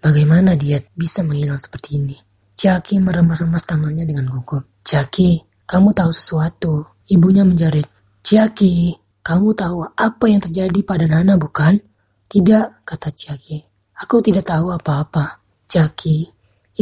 [0.02, 2.18] Bagaimana dia bisa menghilang seperti ini?
[2.58, 4.82] Jaki meremas-remas tangannya dengan gugup.
[4.82, 5.38] Jaki,
[5.70, 6.98] kamu tahu sesuatu.
[7.06, 7.86] Ibunya menjerit.
[8.26, 8.90] Jaki,
[9.22, 11.78] kamu tahu apa yang terjadi pada Nana bukan?
[12.26, 13.69] Tidak, kata Jaki.
[14.00, 15.40] Aku tidak tahu apa-apa.
[15.70, 16.26] Jaki,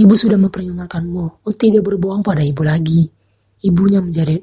[0.00, 3.04] ibu sudah memperingatkanmu untuk tidak berbohong pada ibu lagi.
[3.62, 4.42] Ibunya menjerit.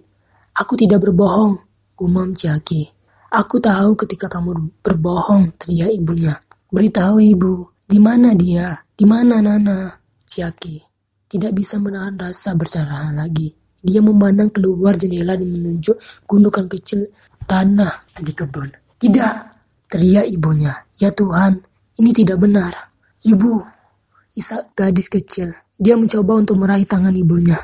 [0.55, 1.55] Aku tidak berbohong,
[2.03, 2.86] umam Jaki.
[3.32, 6.36] Aku tahu ketika kamu berbohong, teriak ibunya.
[6.71, 8.76] Beritahu ibu, di mana dia?
[8.95, 9.91] Di mana Nana?
[10.26, 10.95] Ciaki
[11.36, 13.51] tidak bisa menahan rasa bersalah lagi.
[13.84, 17.05] Dia memandang keluar jendela dan menunjuk gundukan kecil
[17.45, 18.71] tanah di kebun.
[18.97, 19.34] Tidak,
[19.91, 20.73] teriak ibunya.
[20.97, 21.59] Ya Tuhan,
[21.96, 22.74] ini tidak benar.
[23.24, 23.76] Ibu,
[24.36, 25.56] Isa gadis kecil.
[25.80, 27.56] Dia mencoba untuk meraih tangan ibunya.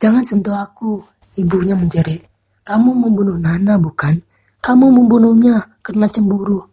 [0.00, 1.04] Jangan sentuh aku,
[1.36, 2.24] ibunya menjerit.
[2.64, 4.16] Kamu membunuh Nana, bukan?
[4.64, 6.64] Kamu membunuhnya karena cemburu.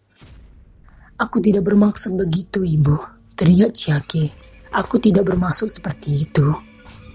[1.19, 2.95] Aku tidak bermaksud begitu, ibu.
[3.35, 4.31] Teriak Ciaki.
[4.73, 6.47] Aku tidak bermaksud seperti itu.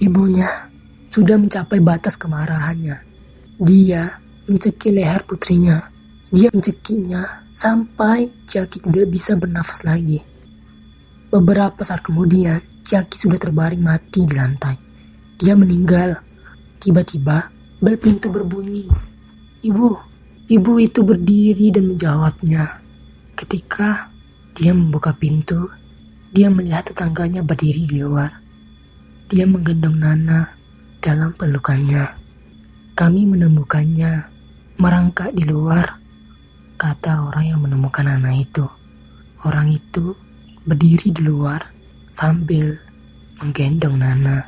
[0.04, 0.46] Ibunya
[1.08, 2.96] sudah mencapai batas kemarahannya.
[3.58, 4.04] Dia
[4.46, 5.80] mencekik leher putrinya.
[6.28, 10.22] Dia mencekiknya sampai Ciaki tidak bisa bernafas lagi.
[11.26, 14.78] Beberapa saat kemudian, Ciaki sudah terbaring mati di lantai.
[15.34, 16.14] Dia meninggal.
[16.78, 17.50] Tiba-tiba,
[17.82, 18.86] bel pintu berbunyi.
[19.66, 19.88] Ibu,
[20.46, 22.78] ibu itu berdiri dan menjawabnya.
[23.34, 24.06] Ketika
[24.54, 25.66] dia membuka pintu,
[26.30, 28.30] dia melihat tetangganya berdiri di luar.
[29.26, 30.46] Dia menggendong Nana
[31.02, 32.06] dalam pelukannya.
[32.94, 34.12] Kami menemukannya
[34.78, 35.97] merangkak di luar,
[36.78, 38.62] kata orang yang menemukan Nana itu.
[39.42, 40.14] Orang itu
[40.62, 41.58] berdiri di luar
[42.14, 42.78] sambil
[43.42, 44.46] menggendong Nana.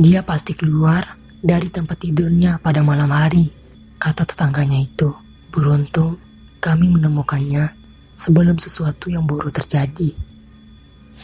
[0.00, 1.04] Dia pasti keluar
[1.36, 3.52] dari tempat tidurnya pada malam hari,
[4.00, 5.12] kata tetangganya itu.
[5.52, 6.16] Beruntung
[6.60, 7.68] kami menemukannya
[8.16, 10.16] sebelum sesuatu yang buruk terjadi.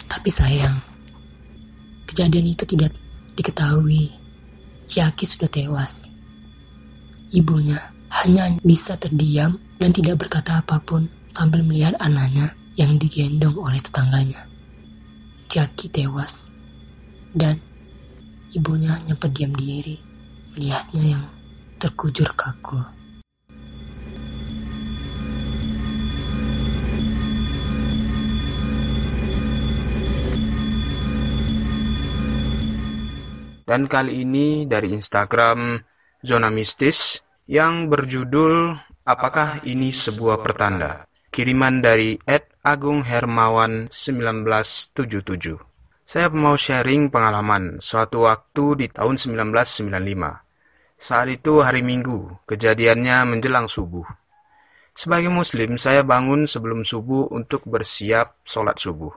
[0.09, 0.77] Tapi sayang,
[2.05, 2.93] kejadian itu tidak
[3.33, 4.13] diketahui.
[4.85, 6.13] Ciaki sudah tewas.
[7.33, 7.81] Ibunya
[8.13, 14.45] hanya bisa terdiam dan tidak berkata apa pun sambil melihat anaknya yang digendong oleh tetangganya.
[15.49, 16.57] Ciaki tewas
[17.33, 17.61] dan
[18.53, 19.97] ibunya hanya berdiam diri
[20.53, 21.25] melihatnya yang
[21.81, 22.81] terkujur kaku.
[33.63, 35.81] Dan kali ini dari Instagram
[36.21, 41.07] Zona Mistis yang berjudul apakah ini sebuah pertanda?
[41.33, 45.59] Kiriman dari Ed Agung Hermawan 1977.
[46.05, 51.01] Saya mau sharing pengalaman suatu waktu di tahun 1995.
[51.03, 54.05] Saat itu hari Minggu, kejadiannya menjelang subuh.
[54.93, 59.11] Sebagai muslim, saya bangun sebelum subuh untuk bersiap sholat subuh.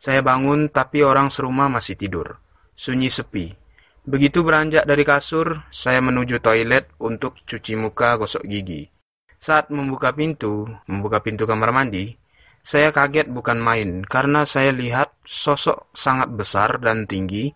[0.00, 2.40] Saya bangun tapi orang serumah masih tidur.
[2.72, 3.52] Sunyi sepi.
[4.08, 8.88] Begitu beranjak dari kasur, saya menuju toilet untuk cuci muka, gosok gigi.
[9.40, 12.12] Saat membuka pintu, membuka pintu kamar mandi,
[12.60, 17.48] saya kaget bukan main karena saya lihat sosok sangat besar dan tinggi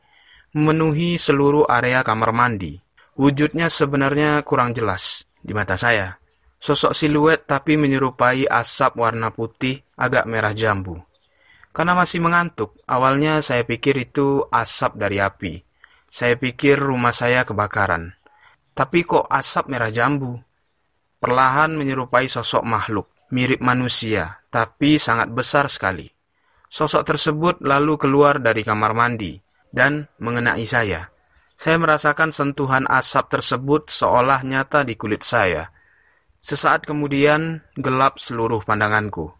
[0.57, 2.81] memenuhi seluruh area kamar mandi.
[3.21, 6.17] Wujudnya sebenarnya kurang jelas di mata saya.
[6.57, 10.97] Sosok siluet tapi menyerupai asap warna putih agak merah jambu.
[11.75, 15.61] Karena masih mengantuk, awalnya saya pikir itu asap dari api.
[16.09, 18.15] Saya pikir rumah saya kebakaran.
[18.73, 20.41] Tapi kok asap merah jambu?
[21.25, 26.05] Perlahan menyerupai sosok makhluk, mirip manusia, tapi sangat besar sekali.
[26.69, 29.41] Sosok tersebut lalu keluar dari kamar mandi
[29.73, 31.09] dan mengenai saya.
[31.57, 35.73] Saya merasakan sentuhan asap tersebut seolah nyata di kulit saya.
[36.45, 39.33] Sesaat kemudian gelap seluruh pandanganku.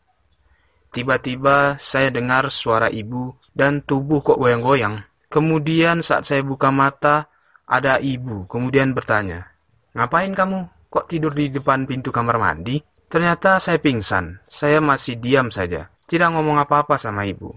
[0.89, 5.05] Tiba-tiba saya dengar suara ibu dan tubuh kok goyang-goyang.
[5.29, 7.29] Kemudian saat saya buka mata,
[7.69, 9.53] ada ibu kemudian bertanya,
[9.93, 10.74] Ngapain kamu?
[10.95, 12.79] Kok tidur di depan pintu kamar mandi?
[13.11, 14.47] Ternyata saya pingsan.
[14.47, 15.91] Saya masih diam saja.
[16.07, 17.51] Tidak ngomong apa-apa sama ibu.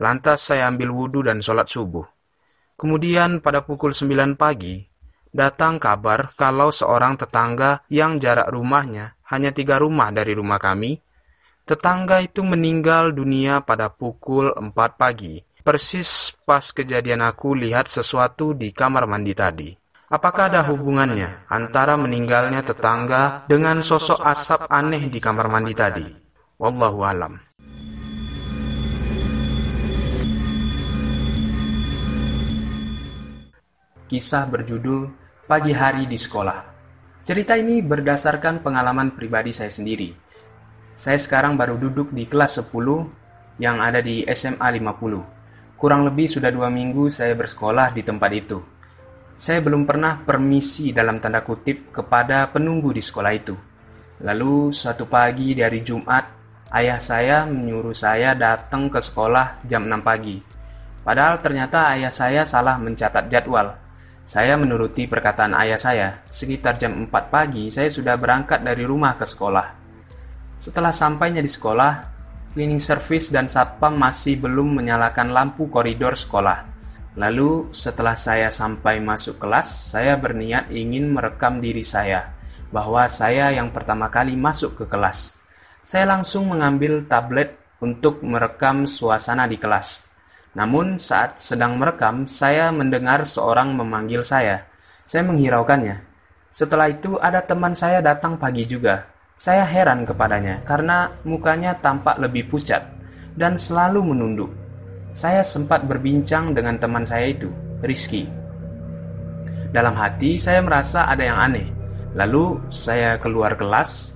[0.00, 2.08] Lantas saya ambil wudhu dan sholat subuh.
[2.80, 4.80] Kemudian pada pukul 9 pagi,
[5.28, 10.96] datang kabar kalau seorang tetangga yang jarak rumahnya hanya tiga rumah dari rumah kami,
[11.68, 18.72] tetangga itu meninggal dunia pada pukul 4 pagi persis pas kejadian aku lihat sesuatu di
[18.72, 19.68] kamar mandi tadi.
[20.08, 26.08] Apakah ada hubungannya antara meninggalnya tetangga dengan sosok asap aneh di kamar mandi tadi?
[26.56, 27.36] Wallahu alam.
[34.08, 35.12] Kisah berjudul
[35.44, 36.64] Pagi Hari di Sekolah.
[37.20, 40.16] Cerita ini berdasarkan pengalaman pribadi saya sendiri.
[40.96, 46.48] Saya sekarang baru duduk di kelas 10 yang ada di SMA 50 Kurang lebih sudah
[46.48, 48.77] dua minggu saya bersekolah di tempat itu.
[49.38, 53.54] Saya belum pernah permisi dalam tanda kutip kepada penunggu di sekolah itu.
[54.26, 56.26] Lalu suatu pagi di hari Jumat,
[56.74, 60.42] ayah saya menyuruh saya datang ke sekolah jam 6 pagi.
[61.06, 63.78] Padahal ternyata ayah saya salah mencatat jadwal.
[64.26, 69.22] Saya menuruti perkataan ayah saya, sekitar jam 4 pagi saya sudah berangkat dari rumah ke
[69.22, 69.70] sekolah.
[70.58, 71.92] Setelah sampainya di sekolah,
[72.58, 76.77] cleaning service dan satpam masih belum menyalakan lampu koridor sekolah.
[77.18, 82.38] Lalu setelah saya sampai masuk kelas, saya berniat ingin merekam diri saya,
[82.70, 85.34] bahwa saya yang pertama kali masuk ke kelas.
[85.82, 90.14] Saya langsung mengambil tablet untuk merekam suasana di kelas.
[90.54, 94.70] Namun saat sedang merekam, saya mendengar seorang memanggil saya.
[95.02, 96.06] Saya menghiraukannya.
[96.54, 99.10] Setelah itu ada teman saya datang pagi juga.
[99.34, 102.86] Saya heran kepadanya karena mukanya tampak lebih pucat
[103.34, 104.67] dan selalu menunduk.
[105.18, 107.50] Saya sempat berbincang dengan teman saya itu,
[107.82, 108.30] Rizky.
[109.74, 111.66] Dalam hati saya merasa ada yang aneh.
[112.14, 114.14] Lalu saya keluar kelas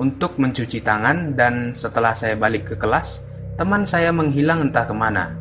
[0.00, 3.20] untuk mencuci tangan dan setelah saya balik ke kelas,
[3.60, 5.36] teman saya menghilang entah ke mana.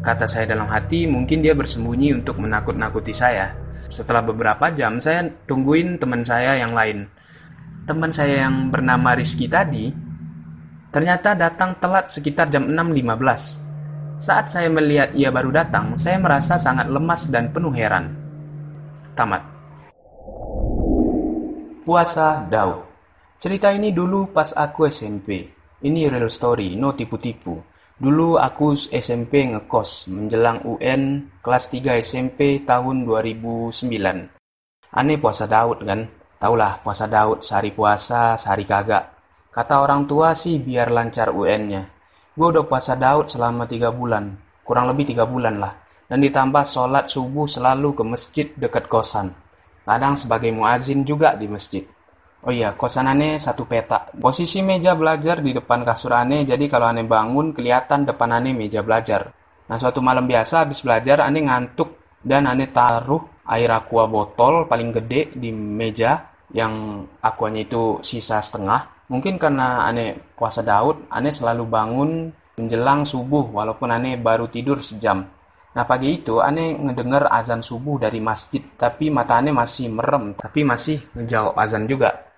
[0.00, 3.52] Kata saya dalam hati, mungkin dia bersembunyi untuk menakut-nakuti saya.
[3.92, 7.04] Setelah beberapa jam, saya tungguin teman saya yang lain
[7.88, 9.88] teman saya yang bernama Rizky tadi
[10.88, 14.18] ternyata datang telat sekitar jam 6.15.
[14.18, 18.18] Saat saya melihat ia baru datang, saya merasa sangat lemas dan penuh heran.
[19.14, 19.42] Tamat.
[21.86, 22.84] Puasa Daud.
[23.38, 25.46] Cerita ini dulu pas aku SMP.
[25.78, 27.62] Ini real story, no tipu-tipu.
[27.98, 34.94] Dulu aku SMP ngekos menjelang UN kelas 3 SMP tahun 2009.
[34.94, 36.06] Aneh puasa Daud kan?
[36.38, 39.17] Taulah puasa Daud, sehari puasa, sehari kagak.
[39.58, 41.82] Kata orang tua sih biar lancar UN-nya.
[42.38, 44.30] Gue udah puasa Daud selama tiga bulan,
[44.62, 45.74] kurang lebih tiga bulan lah.
[46.06, 49.34] Dan ditambah sholat subuh selalu ke masjid dekat kosan.
[49.82, 51.82] Kadang sebagai muazin juga di masjid.
[52.46, 54.14] Oh iya, kosan aneh satu petak.
[54.22, 58.86] Posisi meja belajar di depan kasur aneh, jadi kalau aneh bangun kelihatan depan aneh meja
[58.86, 59.34] belajar.
[59.66, 64.94] Nah suatu malam biasa habis belajar aneh ngantuk dan aneh taruh air aqua botol paling
[64.94, 68.97] gede di meja yang aquanya itu sisa setengah.
[69.08, 72.10] Mungkin karena aneh puasa Daud, aneh selalu bangun
[72.60, 75.24] menjelang subuh walaupun aneh baru tidur sejam.
[75.72, 80.60] Nah pagi itu aneh ngedenger azan subuh dari masjid, tapi mata aneh masih merem, tapi
[80.60, 82.28] masih ngejawab azan juga.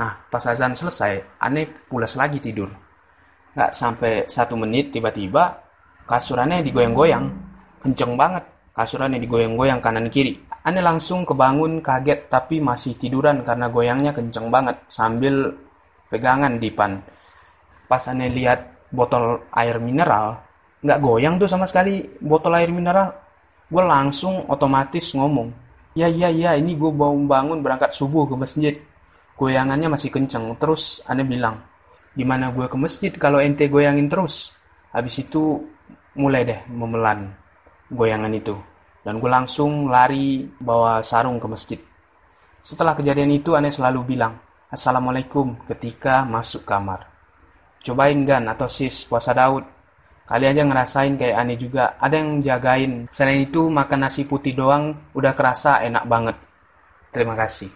[0.00, 2.70] Nah, pas azan selesai, aneh pulas lagi tidur.
[3.52, 5.60] Nggak sampai satu menit, tiba-tiba
[6.06, 7.26] kasurannya digoyang-goyang.
[7.82, 8.44] Kenceng banget.
[8.70, 10.38] Kasurannya digoyang-goyang kanan kiri.
[10.64, 15.52] Aneh langsung kebangun kaget tapi masih tiduran karena goyangnya kenceng banget sambil
[16.10, 17.00] pegangan dipan.
[17.86, 20.42] Pas aneh lihat botol air mineral,
[20.82, 23.14] nggak goyang tuh sama sekali botol air mineral.
[23.70, 25.54] Gue langsung otomatis ngomong,
[25.94, 28.74] ya ya ya ini gue mau bangun berangkat subuh ke masjid.
[29.38, 30.58] Goyangannya masih kenceng.
[30.58, 31.62] Terus aneh bilang
[32.18, 34.50] gimana gue ke masjid kalau ente goyangin terus?
[34.90, 35.62] Habis itu
[36.18, 37.30] mulai deh memelan
[37.94, 38.58] goyangan itu.
[39.06, 41.80] Dan gue langsung lari bawa sarung ke masjid.
[42.60, 44.36] Setelah kejadian itu aneh selalu bilang
[44.70, 47.10] assalamualaikum ketika masuk kamar.
[47.82, 49.66] Cobain gan atau sis puasa Daud.
[50.30, 51.98] Kali aja ngerasain kayak aneh juga.
[51.98, 52.92] Ada yang jagain.
[53.10, 56.36] Selain itu makan nasi putih doang udah kerasa enak banget.
[57.10, 57.66] Terima kasih.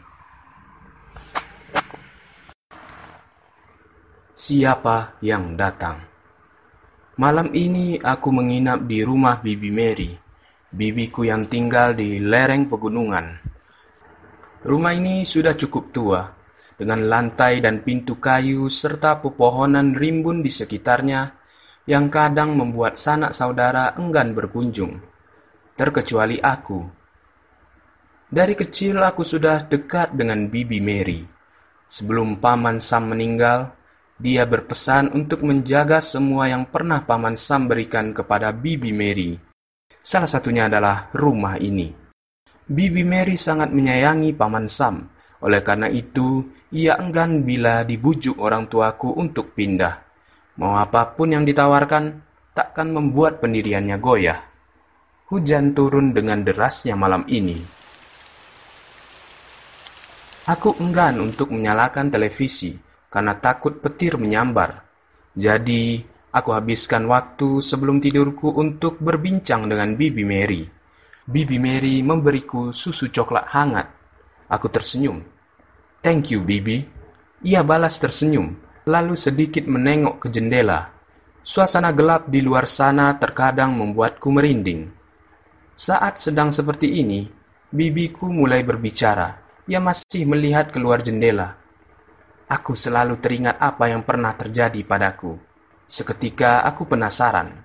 [4.39, 5.99] Siapa yang datang?
[7.19, 10.11] Malam ini aku menginap di rumah Bibi Mary,
[10.75, 13.27] bibiku yang tinggal di lereng pegunungan.
[14.67, 16.44] Rumah ini sudah cukup tua,
[16.75, 21.35] dengan lantai dan pintu kayu serta pepohonan rimbun di sekitarnya
[21.85, 24.99] yang kadang membuat sanak saudara enggan berkunjung,
[25.77, 26.89] terkecuali aku.
[28.35, 31.23] Dari kecil aku sudah dekat dengan Bibi Mary.
[31.87, 33.71] Sebelum Paman Sam meninggal,
[34.19, 39.39] dia berpesan untuk menjaga semua yang pernah Paman Sam berikan kepada Bibi Mary.
[40.03, 41.93] Salah satunya adalah rumah ini.
[42.65, 45.14] Bibi Mary sangat menyayangi Paman Sam.
[45.45, 46.41] Oleh karena itu,
[46.73, 50.01] ia enggan bila dibujuk orang tuaku untuk pindah.
[50.57, 52.25] Mau apa pun yang ditawarkan,
[52.57, 54.41] takkan membuat pendiriannya goyah.
[55.29, 57.61] Hujan turun dengan derasnya malam ini.
[60.49, 62.77] Aku enggan untuk menyalakan televisi
[63.13, 64.81] karena takut petir menyambar.
[65.37, 66.01] Jadi,
[66.33, 70.63] aku habiskan waktu sebelum tidurku untuk berbincang dengan Bibi Mary.
[71.25, 73.89] Bibi Mary memberiku susu coklat hangat.
[74.49, 75.34] Aku tersenyum.
[76.05, 76.85] Thank you, Bibi.
[77.49, 78.53] Ia balas tersenyum,
[78.85, 80.93] lalu sedikit menengok ke jendela.
[81.41, 84.93] Suasana gelap di luar sana terkadang membuatku merinding.
[85.73, 87.25] Saat sedang seperti ini,
[87.73, 89.41] bibiku mulai berbicara.
[89.65, 91.65] Ia masih melihat keluar jendela
[92.45, 95.41] Aku selalu teringat apa yang pernah terjadi padaku.
[95.89, 97.57] Seketika aku penasaran.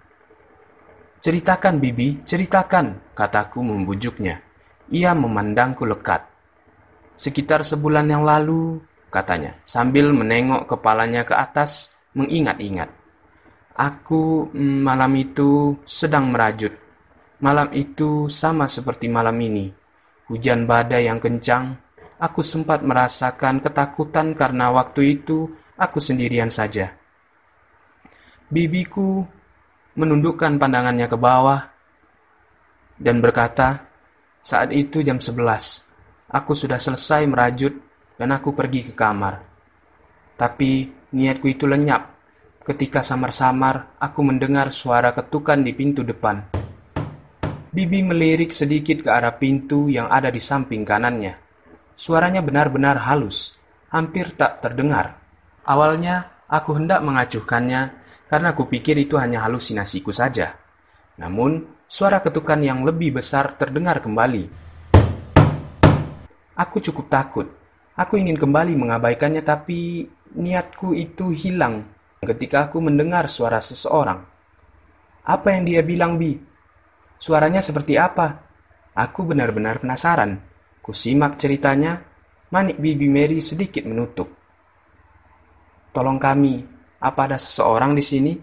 [1.19, 4.39] Ceritakan, Bibi, ceritakan, kataku membujuknya.
[4.87, 6.28] Ia memandangku lekat.
[7.20, 8.80] Sekitar sebulan yang lalu,
[9.11, 12.88] katanya, sambil menengok kepalanya ke atas, mengingat-ingat.
[13.76, 16.72] Aku mm, malam itu sedang merajut.
[17.43, 19.67] Malam itu sama seperti malam ini.
[20.32, 21.89] Hujan badai yang kencang
[22.20, 25.49] aku sempat merasakan ketakutan karena waktu itu
[25.80, 26.93] aku sendirian saja.
[28.51, 29.24] Bibiku
[29.95, 31.63] menundukkan pandangannya ke bawah
[32.99, 33.88] dan berkata,
[34.43, 35.88] saat itu jam 11,
[36.30, 37.73] aku sudah selesai merajut
[38.15, 39.41] dan aku pergi ke kamar.
[40.38, 42.15] Tapi niatku itu lenyap
[42.63, 46.45] ketika samar-samar aku mendengar suara ketukan di pintu depan.
[47.69, 51.38] Bibi melirik sedikit ke arah pintu yang ada di samping kanannya.
[51.93, 53.61] Suaranya benar-benar halus,
[53.93, 55.21] hampir tak terdengar.
[55.69, 57.82] Awalnya, aku hendak mengacuhkannya
[58.25, 60.57] karena kupikir itu hanya halusinasiku saja.
[61.21, 64.68] Namun, suara ketukan yang lebih besar terdengar kembali.
[66.60, 67.47] Aku cukup takut.
[67.95, 71.88] Aku ingin kembali mengabaikannya tapi niatku itu hilang
[72.20, 74.20] ketika aku mendengar suara seseorang.
[75.24, 76.36] Apa yang dia bilang, Bi?
[77.16, 78.43] Suaranya seperti apa?
[78.91, 80.43] Aku benar-benar penasaran.
[80.84, 82.03] Kusimak ceritanya,
[82.51, 84.28] manik Bibi Mary sedikit menutup.
[85.95, 86.60] Tolong kami,
[86.99, 88.34] apa ada seseorang di sini?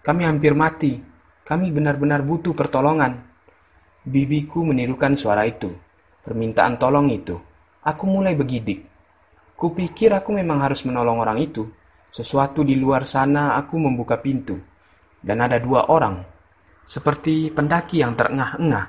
[0.00, 0.96] Kami hampir mati.
[1.44, 3.28] Kami benar-benar butuh pertolongan.
[4.08, 5.68] Bibiku menirukan suara itu.
[6.24, 7.36] Permintaan tolong itu.
[7.84, 8.86] Aku mulai begidik.
[9.58, 11.66] Kupikir aku memang harus menolong orang itu.
[12.08, 14.58] Sesuatu di luar sana aku membuka pintu.
[15.18, 16.22] Dan ada dua orang.
[16.82, 18.86] Seperti pendaki yang terengah-engah.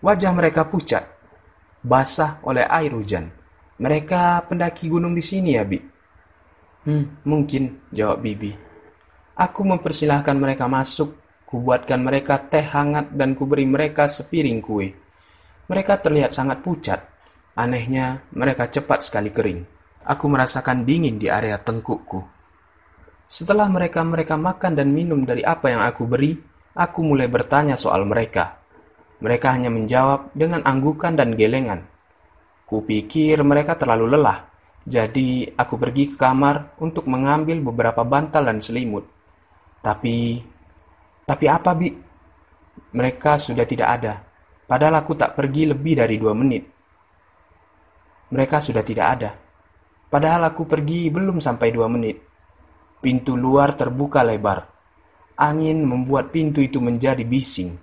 [0.00, 1.20] Wajah mereka pucat
[1.80, 3.32] basah oleh air hujan.
[3.80, 5.80] Mereka pendaki gunung di sini ya, Bi?
[6.84, 8.52] Hmm, mungkin, jawab Bibi.
[9.40, 11.16] Aku mempersilahkan mereka masuk,
[11.48, 14.92] kubuatkan mereka teh hangat dan kuberi mereka sepiring kue.
[15.68, 17.00] Mereka terlihat sangat pucat.
[17.58, 19.66] Anehnya, mereka cepat sekali kering.
[20.06, 22.22] Aku merasakan dingin di area tengkukku.
[23.30, 26.34] Setelah mereka-mereka makan dan minum dari apa yang aku beri,
[26.74, 28.58] aku mulai bertanya soal mereka.
[29.20, 31.86] Mereka hanya menjawab dengan anggukan dan gelengan.
[32.66, 39.04] Kupikir mereka terlalu lelah, Jadi, aku pergi ke kamar untuk mengambil beberapa bantal dan selimut.
[39.84, 40.40] Tapi,
[41.28, 41.92] tapi apa, Bi?
[42.96, 44.24] Mereka sudah tidak ada.
[44.64, 46.79] Padahal aku tak pergi lebih dari dua menit.
[48.30, 49.30] Mereka sudah tidak ada.
[50.10, 52.18] Padahal aku pergi belum sampai dua menit.
[53.02, 54.66] Pintu luar terbuka lebar.
[55.38, 57.74] Angin membuat pintu itu menjadi bising.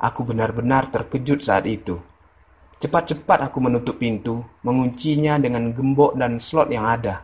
[0.00, 1.98] Aku benar-benar terkejut saat itu.
[2.82, 7.22] Cepat-cepat aku menutup pintu, menguncinya dengan gembok dan slot yang ada.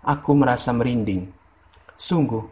[0.00, 1.28] Aku merasa merinding.
[1.96, 2.44] Sungguh,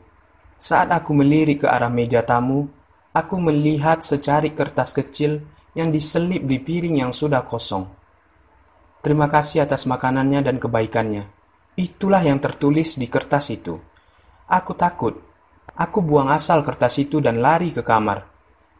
[0.61, 2.69] saat aku melirik ke arah meja tamu,
[3.13, 5.41] aku melihat secari kertas kecil
[5.77, 8.04] yang diselip di piring yang sudah kosong.
[9.05, 11.29] Terima kasih atas makanannya dan kebaikannya.
[11.77, 13.77] Itulah yang tertulis di kertas itu.
[14.49, 15.21] Aku takut.
[15.77, 18.25] Aku buang asal kertas itu dan lari ke kamar.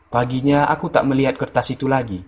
[0.09, 2.25] Paginya aku tak melihat kertas itu lagi.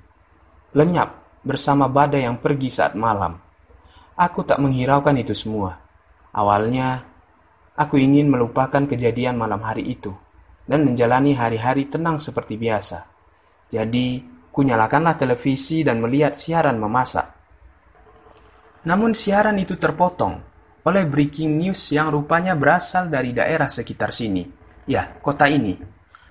[0.77, 3.39] Lenyap bersama badai yang pergi saat malam.
[4.13, 5.81] Aku tak menghiraukan itu semua.
[6.37, 7.01] Awalnya,
[7.81, 10.13] aku ingin melupakan kejadian malam hari itu
[10.69, 13.09] dan menjalani hari-hari tenang seperti biasa.
[13.73, 14.21] Jadi,
[14.53, 17.36] kunyalakanlah televisi dan melihat siaran memasak.
[18.87, 20.39] Namun siaran itu terpotong
[20.87, 24.47] oleh breaking news yang rupanya berasal dari daerah sekitar sini.
[24.87, 25.75] Ya, kota ini.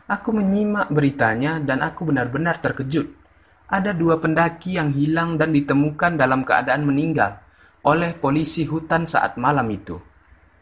[0.07, 3.25] Aku menyimak beritanya dan aku benar-benar terkejut
[3.65, 7.41] ada dua pendaki yang hilang dan ditemukan dalam keadaan meninggal
[7.85, 9.97] oleh polisi hutan saat malam itu.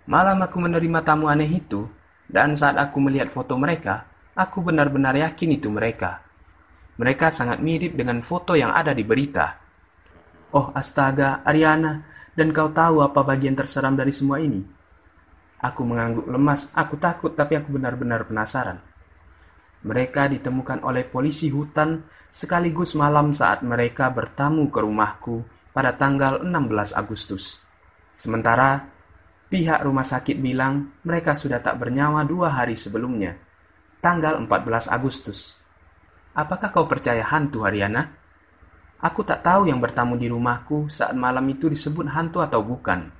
[0.08, 1.88] Malam aku menerima tamu aneh itu,
[2.28, 6.20] dan saat aku melihat foto mereka, aku benar-benar yakin itu mereka.
[7.00, 9.63] Mereka sangat mirip dengan foto yang ada di berita.
[10.54, 12.06] Oh astaga, Ariana,
[12.38, 14.62] dan kau tahu apa bagian terseram dari semua ini?
[15.66, 18.78] Aku mengangguk lemas, aku takut tapi aku benar-benar penasaran.
[19.82, 25.42] Mereka ditemukan oleh polisi hutan sekaligus malam saat mereka bertamu ke rumahku
[25.74, 27.58] pada tanggal 16 Agustus.
[28.14, 28.78] Sementara
[29.50, 33.34] pihak rumah sakit bilang mereka sudah tak bernyawa dua hari sebelumnya,
[34.06, 35.58] tanggal 14 Agustus.
[36.38, 38.23] Apakah kau percaya hantu, Haryana?
[39.04, 43.12] Aku tak tahu yang bertamu di rumahku saat malam itu disebut hantu atau bukan.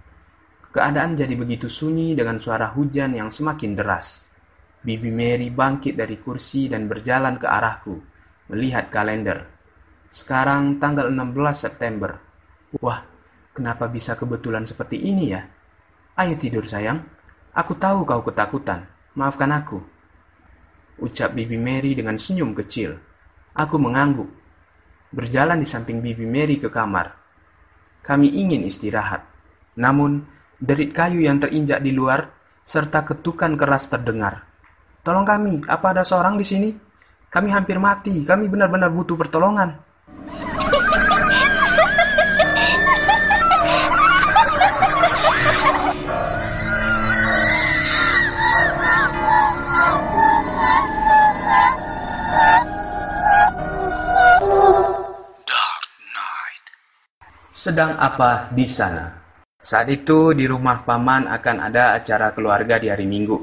[0.72, 4.32] Keadaan jadi begitu sunyi dengan suara hujan yang semakin deras.
[4.80, 8.00] Bibi Mary bangkit dari kursi dan berjalan ke arahku,
[8.48, 9.44] melihat kalender.
[10.08, 12.16] Sekarang tanggal 16 September.
[12.80, 13.04] Wah,
[13.52, 15.44] kenapa bisa kebetulan seperti ini ya?
[16.16, 17.04] Ayo tidur sayang.
[17.52, 18.88] Aku tahu kau ketakutan.
[19.20, 19.84] Maafkan aku.
[21.04, 22.96] Ucap Bibi Mary dengan senyum kecil.
[23.52, 24.43] Aku mengangguk.
[25.14, 27.14] Berjalan di samping Bibi Mary ke kamar.
[28.02, 29.22] Kami ingin istirahat.
[29.78, 30.26] Namun,
[30.58, 32.34] derit kayu yang terinjak di luar
[32.66, 34.50] serta ketukan keras terdengar.
[35.06, 36.70] Tolong kami, apa ada seorang di sini?
[37.30, 39.93] Kami hampir mati, kami benar-benar butuh pertolongan.
[57.64, 59.08] Sedang apa di sana?
[59.56, 63.40] Saat itu di rumah paman akan ada acara keluarga di hari Minggu.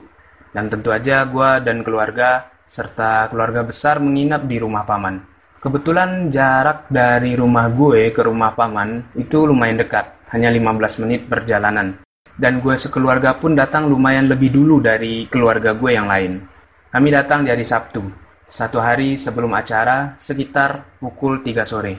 [0.52, 5.24] Dan tentu aja gue dan keluarga serta keluarga besar menginap di rumah paman.
[5.56, 12.04] Kebetulan jarak dari rumah gue ke rumah paman itu lumayan dekat, hanya 15 menit perjalanan.
[12.36, 16.44] Dan gue sekeluarga pun datang lumayan lebih dulu dari keluarga gue yang lain.
[16.92, 18.04] Kami datang di hari Sabtu,
[18.44, 21.94] satu hari sebelum acara sekitar pukul 3 sore.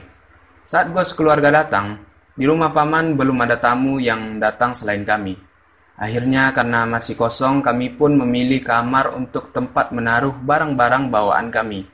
[0.62, 5.36] Saat gue sekeluarga datang, di rumah paman belum ada tamu yang datang selain kami.
[6.00, 11.84] Akhirnya karena masih kosong kami pun memilih kamar untuk tempat menaruh barang-barang bawaan kami.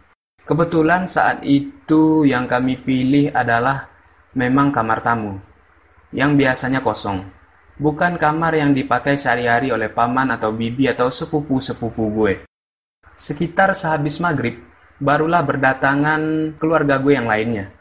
[0.47, 3.91] Kebetulan saat itu yang kami pilih adalah
[4.33, 5.37] memang kamar tamu,
[6.15, 7.21] yang biasanya kosong.
[7.79, 12.35] Bukan kamar yang dipakai sehari-hari oleh paman atau bibi atau sepupu-sepupu gue.
[13.15, 14.59] Sekitar sehabis maghrib,
[14.99, 17.78] barulah berdatangan keluarga gue yang lainnya.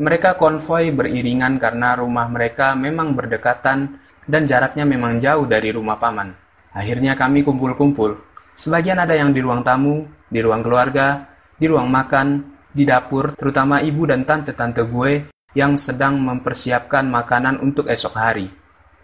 [0.00, 6.32] Mereka konvoi beriringan karena rumah mereka memang berdekatan dan jaraknya memang jauh dari rumah paman.
[6.72, 8.16] Akhirnya kami kumpul-kumpul.
[8.56, 11.28] Sebagian ada yang di ruang tamu, di ruang keluarga,
[11.60, 12.28] di ruang makan,
[12.72, 18.48] di dapur, terutama ibu dan tante-tante gue yang sedang mempersiapkan makanan untuk esok hari.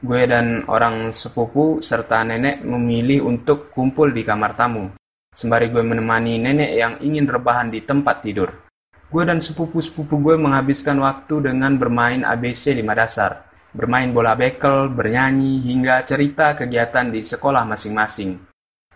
[0.01, 4.89] Gue dan orang sepupu serta nenek memilih untuk kumpul di kamar tamu.
[5.37, 8.68] Sembari gue menemani nenek yang ingin rebahan di tempat tidur.
[9.09, 15.61] Gue dan sepupu-sepupu gue menghabiskan waktu dengan bermain ABC 5 dasar bermain bola bekel, bernyanyi,
[15.69, 18.41] hingga cerita kegiatan di sekolah masing-masing.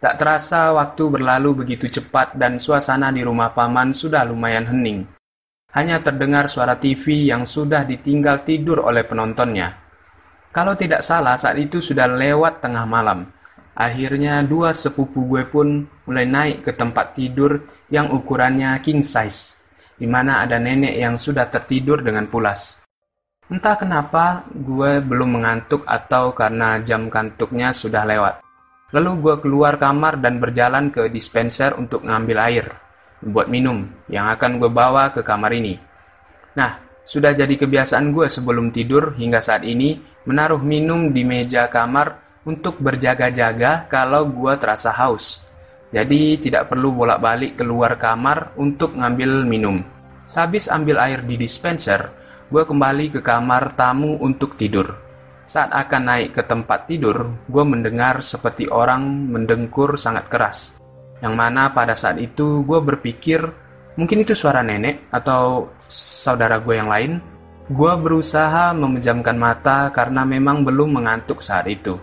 [0.02, 5.06] Tak terasa waktu berlalu begitu cepat dan suasana di rumah paman sudah lumayan hening.
[5.72, 9.78] Hanya terdengar suara TV yang sudah ditinggal tidur oleh penontonnya.
[10.52, 13.24] Kalau tidak salah saat itu sudah lewat tengah malam.
[13.72, 19.61] Akhirnya dua sepupu gue pun mulai naik ke tempat tidur yang ukurannya king size,
[19.96, 22.82] di mana ada nenek yang sudah tertidur dengan pulas.
[23.52, 28.34] Entah kenapa gue belum mengantuk atau karena jam kantuknya sudah lewat.
[28.92, 32.66] Lalu gue keluar kamar dan berjalan ke dispenser untuk ngambil air
[33.22, 35.78] buat minum yang akan gue bawa ke kamar ini.
[36.58, 42.22] Nah, sudah jadi kebiasaan gue sebelum tidur hingga saat ini menaruh minum di meja kamar
[42.46, 45.46] untuk berjaga-jaga kalau gue terasa haus.
[45.92, 49.76] Jadi tidak perlu bolak-balik keluar kamar untuk ngambil minum.
[50.24, 52.16] Sehabis ambil air di dispenser,
[52.48, 54.88] gue kembali ke kamar tamu untuk tidur.
[55.44, 60.80] Saat akan naik ke tempat tidur, gue mendengar seperti orang mendengkur sangat keras.
[61.20, 63.44] Yang mana pada saat itu gue berpikir
[64.00, 67.12] mungkin itu suara nenek atau saudara gue yang lain.
[67.68, 72.00] Gue berusaha memejamkan mata karena memang belum mengantuk saat itu.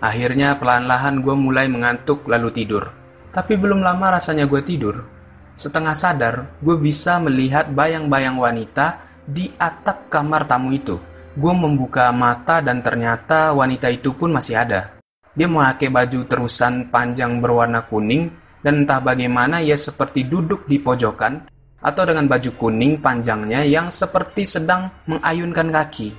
[0.00, 2.99] Akhirnya pelan-lahan gue mulai mengantuk lalu tidur.
[3.30, 5.06] Tapi belum lama rasanya gue tidur.
[5.54, 10.98] Setengah sadar, gue bisa melihat bayang-bayang wanita di atap kamar tamu itu.
[11.38, 14.98] Gue membuka mata dan ternyata wanita itu pun masih ada.
[15.30, 18.34] Dia memakai baju terusan panjang berwarna kuning
[18.66, 21.46] dan entah bagaimana ia seperti duduk di pojokan
[21.80, 26.10] atau dengan baju kuning panjangnya yang seperti sedang mengayunkan kaki.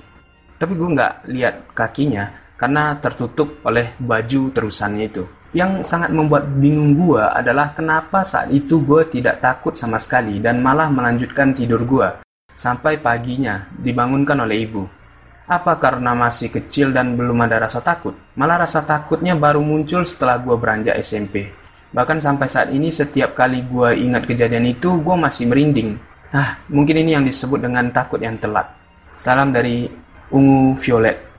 [0.56, 5.41] Tapi gue nggak lihat kakinya karena tertutup oleh baju terusannya itu.
[5.52, 10.64] Yang sangat membuat bingung gue adalah kenapa saat itu gue tidak takut sama sekali dan
[10.64, 12.08] malah melanjutkan tidur gue
[12.56, 14.88] sampai paginya dibangunkan oleh ibu.
[15.44, 18.16] Apa karena masih kecil dan belum ada rasa takut?
[18.32, 21.52] Malah rasa takutnya baru muncul setelah gue beranjak SMP.
[21.92, 26.00] Bahkan sampai saat ini setiap kali gue ingat kejadian itu, gue masih merinding.
[26.32, 28.72] Ah, mungkin ini yang disebut dengan takut yang telat.
[29.20, 29.84] Salam dari
[30.32, 31.31] Ungu Violet.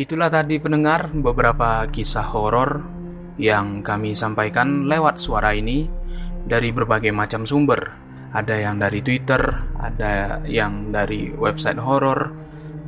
[0.00, 2.88] Itulah tadi pendengar beberapa kisah horor
[3.36, 5.92] yang kami sampaikan lewat suara ini
[6.40, 8.00] dari berbagai macam sumber.
[8.32, 9.36] Ada yang dari Twitter,
[9.76, 12.32] ada yang dari website horor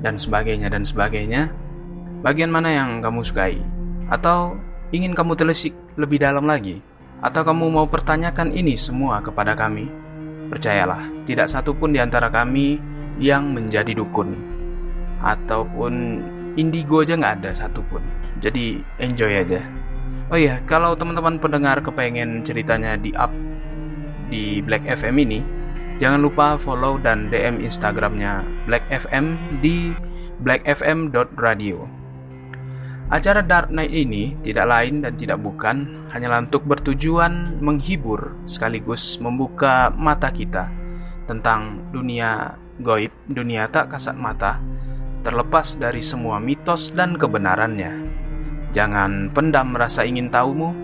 [0.00, 1.52] dan sebagainya dan sebagainya.
[2.24, 3.60] Bagian mana yang kamu sukai?
[4.08, 4.56] Atau
[4.96, 6.80] ingin kamu telisik lebih dalam lagi?
[7.20, 9.84] Atau kamu mau pertanyakan ini semua kepada kami?
[10.48, 12.80] Percayalah, tidak satu pun di antara kami
[13.20, 14.32] yang menjadi dukun
[15.20, 15.92] ataupun
[16.56, 18.02] indigo aja nggak ada satupun.
[18.42, 19.60] Jadi enjoy aja.
[20.32, 23.28] Oh iya kalau teman-teman pendengar kepengen ceritanya di up
[24.32, 25.44] di Black FM ini
[26.00, 29.92] jangan lupa follow dan DM Instagramnya Black FM di
[30.40, 31.84] blackfm.radio
[33.12, 39.92] Acara Dark Night ini tidak lain dan tidak bukan hanyalah untuk bertujuan menghibur sekaligus membuka
[39.92, 40.72] mata kita
[41.28, 44.64] tentang dunia goib, dunia tak kasat mata,
[45.22, 48.10] terlepas dari semua mitos dan kebenarannya.
[48.74, 50.74] Jangan pendam rasa ingin tahumu,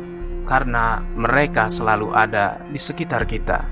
[0.47, 3.67] karena mereka selalu ada di sekitar kita.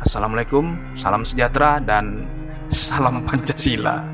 [0.00, 2.24] Assalamualaikum, salam sejahtera, dan
[2.70, 4.13] salam Pancasila.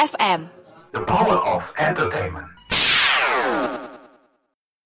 [0.00, 0.48] FM.
[0.92, 2.49] The power of entertainment.